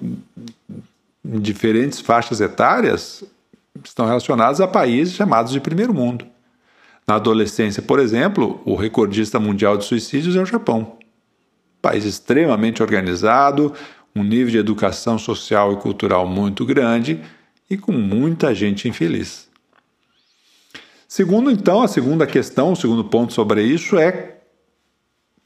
em 1.24 1.40
diferentes 1.40 2.00
faixas 2.00 2.40
etárias, 2.40 3.24
estão 3.84 4.06
relacionados 4.06 4.60
a 4.60 4.68
países 4.68 5.14
chamados 5.14 5.50
de 5.50 5.58
primeiro 5.58 5.92
mundo. 5.92 6.24
Na 7.08 7.16
adolescência, 7.16 7.82
por 7.82 7.98
exemplo, 7.98 8.60
o 8.64 8.76
recordista 8.76 9.40
mundial 9.40 9.76
de 9.76 9.84
suicídios 9.84 10.36
é 10.36 10.40
o 10.40 10.46
Japão. 10.46 10.97
País 11.80 12.04
extremamente 12.04 12.82
organizado, 12.82 13.72
um 14.14 14.22
nível 14.22 14.50
de 14.50 14.58
educação 14.58 15.18
social 15.18 15.72
e 15.72 15.76
cultural 15.76 16.26
muito 16.26 16.64
grande 16.64 17.20
e 17.70 17.76
com 17.76 17.92
muita 17.92 18.54
gente 18.54 18.88
infeliz. 18.88 19.48
Segundo, 21.06 21.50
então, 21.50 21.82
a 21.82 21.88
segunda 21.88 22.26
questão, 22.26 22.72
o 22.72 22.76
segundo 22.76 23.04
ponto 23.04 23.32
sobre 23.32 23.62
isso 23.62 23.96
é 23.96 24.38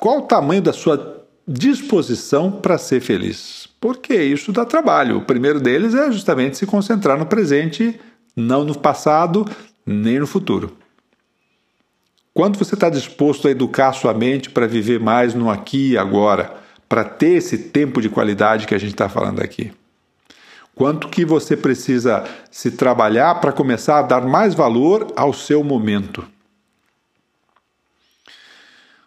qual 0.01 0.18
o 0.18 0.23
tamanho 0.23 0.62
da 0.62 0.73
sua 0.73 1.25
disposição 1.47 2.51
para 2.51 2.79
ser 2.79 3.01
feliz? 3.01 3.68
Porque 3.81 4.14
isso 4.14 4.53
dá 4.53 4.64
trabalho. 4.64 5.18
O 5.18 5.25
primeiro 5.25 5.61
deles 5.61 5.95
é 5.95 6.11
justamente 6.11 6.57
se 6.57 6.66
concentrar 6.66 7.18
no 7.18 7.27
presente 7.27 8.01
não 8.35 8.64
no 8.64 8.77
passado 8.77 9.45
nem 9.85 10.18
no 10.18 10.27
futuro. 10.27 10.77
Quanto 12.35 12.59
você 12.59 12.75
está 12.75 12.88
disposto 12.88 13.47
a 13.47 13.51
educar 13.51 13.92
sua 13.92 14.14
mente 14.14 14.49
para 14.49 14.66
viver 14.66 14.99
mais 14.99 15.35
no 15.35 15.51
aqui 15.51 15.90
e 15.90 15.99
agora, 15.99 16.55
para 16.88 17.05
ter 17.05 17.35
esse 17.35 17.59
tempo 17.59 18.01
de 18.01 18.09
qualidade 18.09 18.66
que 18.66 18.75
a 18.75 18.79
gente 18.79 18.92
está 18.92 19.09
falando 19.09 19.42
aqui? 19.42 19.71
Quanto 20.75 21.09
que 21.09 21.25
você 21.27 21.55
precisa 21.57 22.25
se 22.51 22.71
trabalhar 22.71 23.35
para 23.40 23.53
começar 23.53 23.99
a 23.99 24.03
dar 24.03 24.23
mais 24.23 24.55
valor 24.55 25.12
ao 25.14 25.35
seu 25.35 25.62
momento? 25.62 26.25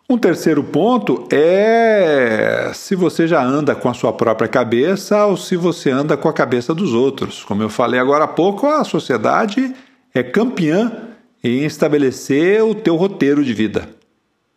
Um 0.08 0.20
terceiro 0.20 0.64
ponto 0.64 1.28
é 1.32 2.70
se 2.76 2.96
você 2.96 3.28
já 3.28 3.44
anda 3.44 3.74
com 3.74 3.90
a 3.90 3.94
sua 3.96 4.14
própria 4.14 4.48
cabeça 4.48 5.26
ou 5.26 5.36
se 5.36 5.56
você 5.58 5.90
anda 5.90 6.16
com 6.16 6.30
a 6.30 6.34
cabeça 6.34 6.76
dos 6.76 6.94
outros. 6.94 7.44
Como 7.44 7.64
eu 7.64 7.70
falei 7.70 8.00
agora 8.00 8.26
há 8.26 8.28
pouco, 8.28 8.68
a 8.68 8.84
sociedade 8.84 9.74
é 10.14 10.22
campeã 10.22 11.15
em 11.48 11.64
estabelecer 11.64 12.64
o 12.64 12.74
teu 12.74 12.96
roteiro 12.96 13.46
de 13.46 13.54
vida. 13.54 13.88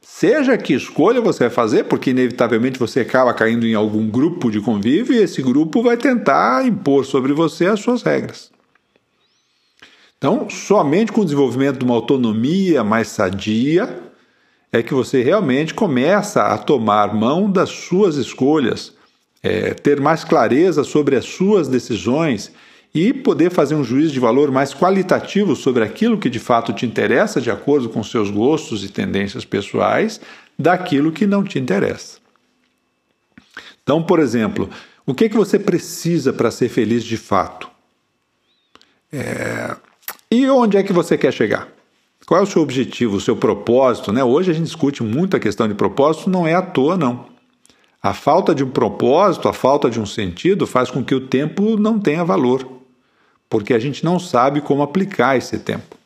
Seja 0.01 0.57
que 0.57 0.73
escolha 0.73 1.21
você 1.21 1.41
vai 1.41 1.51
fazer, 1.51 1.85
porque 1.85 2.11
inevitavelmente 2.11 2.79
você 2.79 3.01
acaba 3.01 3.35
caindo 3.35 3.67
em 3.67 3.75
algum 3.75 4.09
grupo 4.09 4.51
de 4.51 4.59
convívio 4.59 5.15
e 5.15 5.23
esse 5.23 5.43
grupo 5.43 5.83
vai 5.83 5.99
tentar 5.99 6.67
impor 6.67 7.05
sobre 7.05 7.35
você 7.35 7.67
as 7.67 7.81
suas 7.81 8.03
regras. 8.03 8.51
Então, 10.17 10.49
somente 10.49 11.13
com 11.13 11.21
o 11.21 11.25
desenvolvimento 11.25 11.79
de 11.79 11.85
uma 11.85 11.95
autonomia 11.95 12.83
mais 12.83 13.09
sadia, 13.09 14.01
é 14.73 14.83
que 14.83 14.95
você 14.95 15.23
realmente 15.23 15.75
começa 15.75 16.43
a 16.43 16.57
tomar 16.57 17.15
mão 17.15 17.51
das 17.51 17.69
suas 17.69 18.17
escolhas, 18.17 18.95
é, 19.43 19.75
ter 19.75 20.01
mais 20.01 20.25
clareza 20.25 20.83
sobre 20.85 21.17
as 21.17 21.27
suas 21.27 21.69
decisões 21.69 22.51
e 22.95 23.13
poder 23.13 23.51
fazer 23.51 23.75
um 23.75 23.85
juízo 23.85 24.13
de 24.13 24.21
valor 24.21 24.51
mais 24.51 24.75
qualitativo 24.75 25.55
sobre 25.55 25.85
aquilo 25.85 26.19
que 26.19 26.31
de 26.31 26.39
fato 26.39 26.73
te 26.73 26.87
interessa, 26.87 27.41
de 27.41 27.51
acordo 27.51 27.89
com 27.89 28.03
seus 28.03 28.31
gostos 28.31 28.83
e 28.85 28.89
tendências 28.89 29.45
pessoais, 29.45 30.21
daquilo 30.59 31.13
que 31.13 31.27
não 31.27 31.45
te 31.45 31.59
interessa. 31.59 32.19
Então, 33.83 34.03
por 34.03 34.19
exemplo, 34.19 34.69
o 35.07 35.15
que, 35.15 35.25
é 35.25 35.29
que 35.29 35.37
você 35.37 35.59
precisa 35.59 36.33
para 36.33 36.51
ser 36.51 36.69
feliz 36.69 37.05
de 37.05 37.17
fato? 37.17 37.71
É... 39.13 39.77
E 40.31 40.47
onde 40.51 40.77
é 40.77 40.83
que 40.83 40.93
você 40.93 41.17
quer 41.17 41.33
chegar? 41.33 41.69
Qual 42.27 42.41
é 42.41 42.43
o 42.43 42.47
seu 42.47 42.61
objetivo, 42.61 43.17
o 43.17 43.21
seu 43.21 43.35
propósito? 43.35 44.13
Né? 44.13 44.23
Hoje 44.23 44.51
a 44.51 44.55
gente 44.55 44.67
discute 44.67 45.03
muito 45.03 45.37
a 45.37 45.41
questão 45.41 45.67
de 45.67 45.73
propósito, 45.73 46.29
não 46.29 46.47
é 46.47 46.55
à 46.55 46.61
toa, 46.61 46.97
não. 46.97 47.27
A 48.03 48.13
falta 48.13 48.55
de 48.55 48.63
um 48.63 48.71
propósito, 48.71 49.49
a 49.49 49.53
falta 49.53 49.89
de 49.89 49.99
um 49.99 50.05
sentido 50.05 50.67
faz 50.67 50.91
com 50.91 51.03
que 51.03 51.15
o 51.15 51.27
tempo 51.27 51.79
não 51.79 51.99
tenha 51.99 52.23
valor, 52.23 52.78
porque 53.49 53.75
a 53.75 53.79
gente 53.79 54.05
não 54.05 54.19
sabe 54.19 54.61
como 54.61 54.83
aplicar 54.83 55.37
esse 55.37 55.59
tempo. 55.59 55.97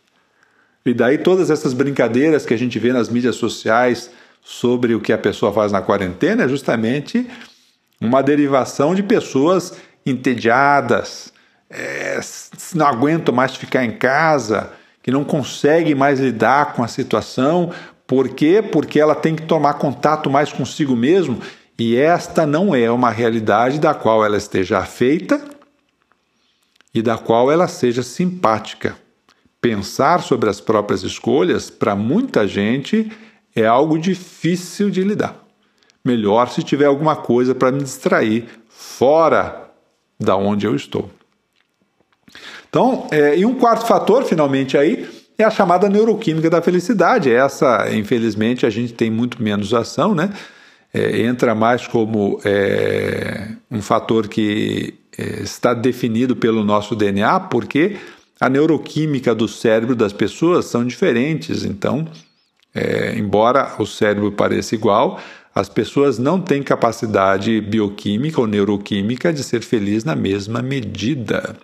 E 0.85 0.93
daí 0.93 1.19
todas 1.19 1.51
essas 1.51 1.73
brincadeiras 1.73 2.45
que 2.45 2.55
a 2.55 2.57
gente 2.57 2.79
vê 2.79 2.93
nas 2.93 3.09
mídias 3.09 3.37
sociais 3.37 4.11
sobre 4.43 4.95
o 4.95 5.01
que 5.01 5.13
a 5.13 5.19
pessoa 5.19 5.53
faz 5.53 5.71
na 5.71 5.81
quarentena 5.81 6.45
é 6.45 6.49
justamente 6.49 7.29
uma 8.01 8.23
derivação 8.23 8.95
de 8.95 9.03
pessoas 9.03 9.75
entediadas, 10.05 11.33
é, 11.71 12.19
não 12.75 12.87
aguenta 12.87 13.31
mais 13.31 13.55
ficar 13.55 13.85
em 13.85 13.93
casa, 13.93 14.73
que 15.03 15.11
não 15.13 15.25
consegue 15.25 15.95
mais 15.95 16.19
lidar 16.19 16.73
com 16.73 16.83
a 16.83 16.89
situação. 16.89 17.71
Por 18.07 18.31
quê? 18.31 18.61
Porque 18.61 18.99
ela 18.99 19.15
tem 19.15 19.37
que 19.37 19.43
tomar 19.43 19.75
contato 19.75 20.29
mais 20.29 20.53
consigo 20.53 20.97
mesmo 20.97 21.41
e 21.79 21.97
esta 21.97 22.45
não 22.45 22.75
é 22.75 22.91
uma 22.91 23.11
realidade 23.11 23.79
da 23.79 23.95
qual 23.95 24.25
ela 24.25 24.37
esteja 24.37 24.79
afeita 24.79 25.41
e 26.95 27.01
da 27.01 27.17
qual 27.17 27.51
ela 27.51 27.69
seja 27.69 28.03
simpática. 28.03 28.97
Pensar 29.61 30.23
sobre 30.23 30.51
as 30.51 30.61
próprias 30.61 31.03
escolhas, 31.03 31.71
para 31.71 31.95
muita 31.95 32.47
gente, 32.47 33.11
é 33.55 33.67
algo 33.67 33.99
difícil 33.99 34.91
de 34.91 35.03
lidar. 35.03 35.37
Melhor 36.05 36.49
se 36.51 36.63
tiver 36.63 36.87
alguma 36.87 37.15
coisa 37.15 37.55
para 37.55 37.71
me 37.71 37.83
distrair 37.83 38.49
fora 38.69 39.71
da 40.19 40.37
onde 40.37 40.67
eu 40.67 40.75
estou. 40.75 41.09
Então, 42.69 43.07
é, 43.11 43.39
e 43.39 43.45
um 43.45 43.55
quarto 43.55 43.87
fator, 43.87 44.25
finalmente, 44.25 44.77
aí, 44.77 45.09
é 45.39 45.45
a 45.45 45.51
chamada 45.51 45.89
neuroquímica 45.89 46.51
da 46.51 46.63
felicidade. 46.63 47.31
Essa, 47.31 47.89
infelizmente, 47.95 48.67
a 48.67 48.71
gente 48.71 48.95
tem 48.95 49.11
muito 49.11 49.43
menos 49.43 49.73
ação, 49.75 50.15
né? 50.15 50.33
É, 50.93 51.23
entra 51.23 51.55
mais 51.55 51.87
como 51.87 52.41
é, 52.45 53.49
um 53.71 53.81
fator 53.81 54.29
que 54.29 54.95
está 55.19 55.75
definido 55.75 56.35
pelo 56.35 56.65
nosso 56.65 56.95
DNA, 56.97 57.41
porque 57.41 57.97
a 58.41 58.49
neuroquímica 58.49 59.35
do 59.35 59.47
cérebro 59.47 59.95
das 59.95 60.13
pessoas 60.13 60.65
são 60.67 60.85
diferentes. 60.85 61.65
Então, 61.65 62.09
é, 62.75 63.17
embora 63.17 63.75
o 63.79 63.87
cérebro 63.87 64.33
pareça 64.33 64.75
igual, 64.75 65.21
as 65.55 65.69
pessoas 65.69 66.19
não 66.19 66.41
têm 66.41 66.63
capacidade 66.63 67.61
bioquímica 67.61 68.41
ou 68.41 68.47
neuroquímica 68.47 69.33
de 69.33 69.45
ser 69.45 69.63
feliz 69.63 70.03
na 70.03 70.17
mesma 70.17 70.63
medida. 70.63 71.57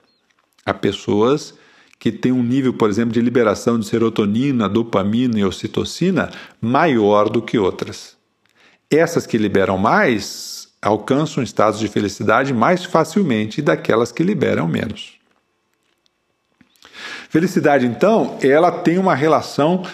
Há 0.65 0.75
pessoas 0.75 1.55
que 1.99 2.13
têm 2.13 2.31
um 2.31 2.43
nível, 2.43 2.75
por 2.75 2.91
exemplo, 2.91 3.13
de 3.13 3.21
liberação 3.21 3.79
de 3.81 3.87
serotonina, 3.87 4.69
dopamina 4.69 5.39
e 5.39 5.45
ocitocina 5.45 6.31
maior 6.61 7.29
do 7.29 7.43
que 7.43 7.59
outras. 7.59 8.17
Essas 8.91 9.27
que 9.27 9.37
liberam 9.37 9.77
mais 9.79 10.58
alcançam 10.81 11.43
estados 11.43 11.81
de 11.81 11.89
felicidade 11.89 12.55
mais 12.55 12.85
facilmente 12.85 13.61
daquelas 13.61 14.13
que 14.13 14.23
liberam 14.23 14.69
menos. 14.69 15.19
Felicidade, 17.29 17.87
então, 17.87 18.39
ela 18.43 18.71
tem 18.71 18.97
uma 18.97 19.15
relação 19.15 19.85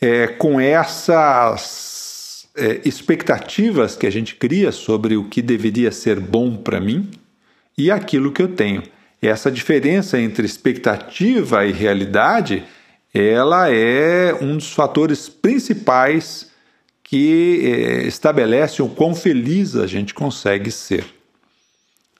é, 0.00 0.28
com 0.28 0.60
essas 0.60 2.46
é, 2.56 2.80
expectativas 2.84 3.96
que 3.96 4.06
a 4.06 4.10
gente 4.10 4.36
cria 4.36 4.70
sobre 4.70 5.16
o 5.16 5.24
que 5.24 5.42
deveria 5.42 5.90
ser 5.90 6.20
bom 6.20 6.56
para 6.56 6.80
mim 6.80 7.10
e 7.76 7.90
aquilo 7.90 8.30
que 8.30 8.42
eu 8.42 8.48
tenho. 8.48 8.82
Essa 9.20 9.50
diferença 9.50 10.20
entre 10.20 10.46
expectativa 10.46 11.66
e 11.66 11.72
realidade, 11.72 12.62
ela 13.12 13.70
é 13.70 14.34
um 14.40 14.56
dos 14.56 14.72
fatores 14.72 15.28
principais 15.28 16.50
que 17.14 17.60
é, 17.64 18.08
estabelece 18.08 18.82
o 18.82 18.88
quão 18.88 19.14
feliz 19.14 19.76
a 19.76 19.86
gente 19.86 20.12
consegue 20.12 20.68
ser. 20.72 21.04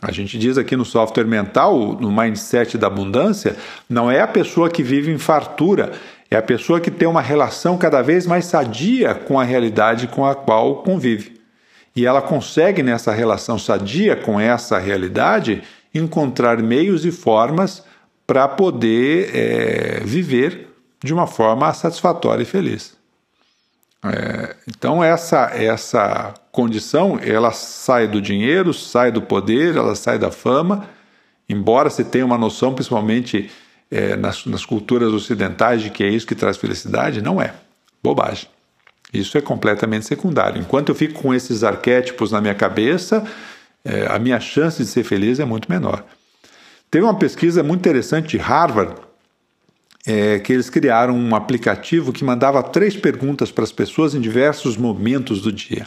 A 0.00 0.12
gente 0.12 0.38
diz 0.38 0.56
aqui 0.56 0.76
no 0.76 0.84
software 0.84 1.26
mental, 1.26 1.98
no 2.00 2.12
mindset 2.12 2.78
da 2.78 2.86
abundância, 2.86 3.56
não 3.90 4.08
é 4.08 4.20
a 4.20 4.28
pessoa 4.28 4.70
que 4.70 4.84
vive 4.84 5.10
em 5.10 5.18
fartura, 5.18 5.94
é 6.30 6.36
a 6.36 6.42
pessoa 6.42 6.80
que 6.80 6.92
tem 6.92 7.08
uma 7.08 7.20
relação 7.20 7.76
cada 7.76 8.02
vez 8.02 8.24
mais 8.24 8.44
sadia 8.44 9.16
com 9.16 9.40
a 9.40 9.42
realidade 9.42 10.06
com 10.06 10.24
a 10.24 10.32
qual 10.32 10.84
convive. 10.84 11.40
E 11.96 12.06
ela 12.06 12.22
consegue, 12.22 12.80
nessa 12.80 13.12
relação 13.12 13.58
sadia 13.58 14.14
com 14.14 14.38
essa 14.38 14.78
realidade, 14.78 15.64
encontrar 15.92 16.62
meios 16.62 17.04
e 17.04 17.10
formas 17.10 17.82
para 18.24 18.46
poder 18.46 19.34
é, 19.34 20.00
viver 20.04 20.68
de 21.02 21.12
uma 21.12 21.26
forma 21.26 21.74
satisfatória 21.74 22.44
e 22.44 22.46
feliz. 22.46 23.02
É, 24.04 24.54
então 24.68 25.02
essa 25.02 25.50
essa 25.54 26.34
condição 26.52 27.18
ela 27.22 27.52
sai 27.52 28.06
do 28.06 28.20
dinheiro, 28.20 28.74
sai 28.74 29.10
do 29.10 29.22
poder, 29.22 29.76
ela 29.76 29.94
sai 29.94 30.18
da 30.18 30.30
fama, 30.30 30.86
embora 31.48 31.88
se 31.88 32.04
tenha 32.04 32.26
uma 32.26 32.36
noção, 32.36 32.74
principalmente 32.74 33.50
é, 33.90 34.14
nas, 34.14 34.44
nas 34.44 34.64
culturas 34.66 35.12
ocidentais 35.12 35.82
de 35.82 35.90
que 35.90 36.04
é 36.04 36.08
isso 36.08 36.26
que 36.26 36.34
traz 36.34 36.56
felicidade, 36.56 37.22
não 37.22 37.40
é. 37.40 37.54
Bobagem. 38.02 38.48
Isso 39.12 39.38
é 39.38 39.40
completamente 39.40 40.04
secundário. 40.06 40.60
Enquanto 40.60 40.88
eu 40.90 40.94
fico 40.94 41.22
com 41.22 41.32
esses 41.32 41.62
arquétipos 41.62 42.32
na 42.32 42.40
minha 42.40 42.54
cabeça, 42.54 43.24
é, 43.84 44.06
a 44.10 44.18
minha 44.18 44.40
chance 44.40 44.82
de 44.82 44.88
ser 44.88 45.04
feliz 45.04 45.38
é 45.38 45.44
muito 45.44 45.70
menor. 45.70 46.04
Teve 46.90 47.04
uma 47.04 47.18
pesquisa 47.18 47.62
muito 47.62 47.80
interessante 47.80 48.28
de 48.28 48.38
Harvard, 48.38 48.94
é, 50.06 50.38
que 50.38 50.52
eles 50.52 50.68
criaram 50.68 51.16
um 51.16 51.34
aplicativo 51.34 52.12
que 52.12 52.24
mandava 52.24 52.62
três 52.62 52.96
perguntas 52.96 53.50
para 53.50 53.64
as 53.64 53.72
pessoas 53.72 54.14
em 54.14 54.20
diversos 54.20 54.76
momentos 54.76 55.40
do 55.40 55.50
dia. 55.50 55.86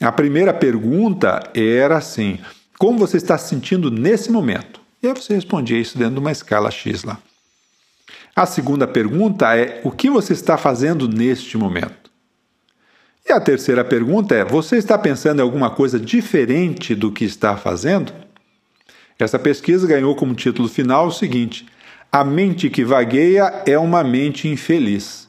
A 0.00 0.12
primeira 0.12 0.52
pergunta 0.52 1.42
era 1.54 1.96
assim: 1.96 2.38
como 2.78 2.98
você 2.98 3.16
está 3.16 3.38
se 3.38 3.48
sentindo 3.48 3.90
nesse 3.90 4.30
momento? 4.30 4.80
E 5.02 5.08
aí 5.08 5.14
você 5.14 5.34
respondia 5.34 5.78
isso 5.78 5.96
dentro 5.96 6.14
de 6.14 6.20
uma 6.20 6.32
escala 6.32 6.70
X 6.70 7.04
lá. 7.04 7.18
A 8.34 8.44
segunda 8.44 8.86
pergunta 8.86 9.56
é: 9.56 9.80
o 9.82 9.90
que 9.90 10.10
você 10.10 10.34
está 10.34 10.58
fazendo 10.58 11.08
neste 11.08 11.56
momento? 11.56 12.10
E 13.26 13.32
a 13.32 13.40
terceira 13.40 13.82
pergunta 13.82 14.34
é: 14.34 14.44
você 14.44 14.76
está 14.76 14.98
pensando 14.98 15.38
em 15.38 15.42
alguma 15.42 15.70
coisa 15.70 15.98
diferente 15.98 16.94
do 16.94 17.10
que 17.10 17.24
está 17.24 17.56
fazendo? 17.56 18.12
Essa 19.18 19.38
pesquisa 19.38 19.86
ganhou 19.86 20.14
como 20.14 20.34
título 20.34 20.68
final 20.68 21.06
o 21.06 21.12
seguinte: 21.12 21.66
A 22.10 22.24
mente 22.24 22.70
que 22.70 22.84
vagueia 22.84 23.62
é 23.66 23.78
uma 23.78 24.02
mente 24.02 24.48
infeliz. 24.48 25.26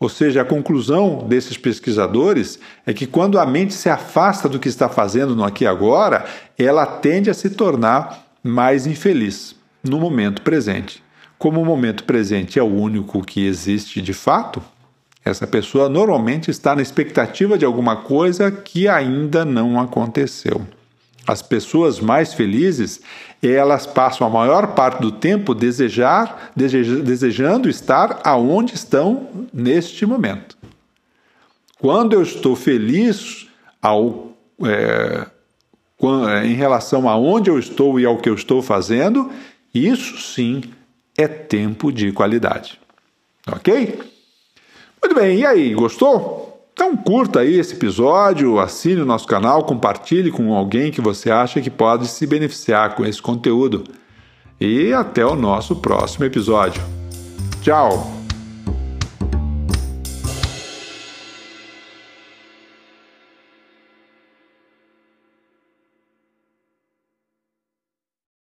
Ou 0.00 0.08
seja, 0.08 0.42
a 0.42 0.44
conclusão 0.44 1.26
desses 1.28 1.56
pesquisadores 1.56 2.58
é 2.86 2.92
que 2.92 3.06
quando 3.06 3.38
a 3.38 3.44
mente 3.44 3.74
se 3.74 3.88
afasta 3.88 4.48
do 4.48 4.58
que 4.58 4.68
está 4.68 4.88
fazendo 4.88 5.34
no 5.34 5.44
aqui 5.44 5.64
e 5.64 5.66
agora, 5.66 6.24
ela 6.56 6.86
tende 6.86 7.30
a 7.30 7.34
se 7.34 7.50
tornar 7.50 8.26
mais 8.42 8.86
infeliz 8.86 9.56
no 9.82 9.98
momento 9.98 10.42
presente. 10.42 11.02
Como 11.36 11.60
o 11.60 11.64
momento 11.64 12.04
presente 12.04 12.58
é 12.58 12.62
o 12.62 12.66
único 12.66 13.22
que 13.24 13.46
existe 13.46 14.00
de 14.00 14.12
fato, 14.12 14.62
essa 15.24 15.46
pessoa 15.46 15.88
normalmente 15.88 16.50
está 16.50 16.74
na 16.74 16.82
expectativa 16.82 17.58
de 17.58 17.64
alguma 17.64 17.96
coisa 17.96 18.50
que 18.50 18.88
ainda 18.88 19.44
não 19.44 19.80
aconteceu. 19.80 20.66
As 21.28 21.42
pessoas 21.42 22.00
mais 22.00 22.32
felizes, 22.32 23.02
elas 23.42 23.86
passam 23.86 24.26
a 24.26 24.30
maior 24.30 24.68
parte 24.68 25.02
do 25.02 25.12
tempo 25.12 25.54
desejar, 25.54 26.52
desejando 26.56 27.68
estar 27.68 28.20
aonde 28.24 28.74
estão 28.74 29.28
neste 29.52 30.06
momento. 30.06 30.56
Quando 31.78 32.14
eu 32.14 32.22
estou 32.22 32.56
feliz 32.56 33.46
ao 33.82 34.32
é, 34.64 35.26
é, 36.00 36.46
em 36.46 36.54
relação 36.54 37.06
a 37.06 37.18
onde 37.18 37.50
eu 37.50 37.58
estou 37.58 38.00
e 38.00 38.06
ao 38.06 38.16
que 38.16 38.30
eu 38.30 38.34
estou 38.34 38.62
fazendo, 38.62 39.30
isso 39.74 40.16
sim 40.18 40.62
é 41.14 41.28
tempo 41.28 41.92
de 41.92 42.10
qualidade. 42.10 42.80
Ok? 43.46 44.00
Muito 45.02 45.14
bem, 45.14 45.40
e 45.40 45.46
aí, 45.46 45.74
gostou? 45.74 46.47
Então 46.78 46.96
curta 46.96 47.40
aí 47.40 47.58
esse 47.58 47.74
episódio, 47.74 48.60
assine 48.60 49.00
o 49.00 49.04
nosso 49.04 49.26
canal, 49.26 49.64
compartilhe 49.64 50.30
com 50.30 50.54
alguém 50.54 50.92
que 50.92 51.00
você 51.00 51.28
acha 51.28 51.60
que 51.60 51.68
pode 51.68 52.06
se 52.06 52.24
beneficiar 52.24 52.94
com 52.94 53.04
esse 53.04 53.20
conteúdo. 53.20 53.82
E 54.60 54.92
até 54.92 55.26
o 55.26 55.34
nosso 55.34 55.74
próximo 55.74 56.24
episódio. 56.24 56.80
Tchau! 57.62 58.17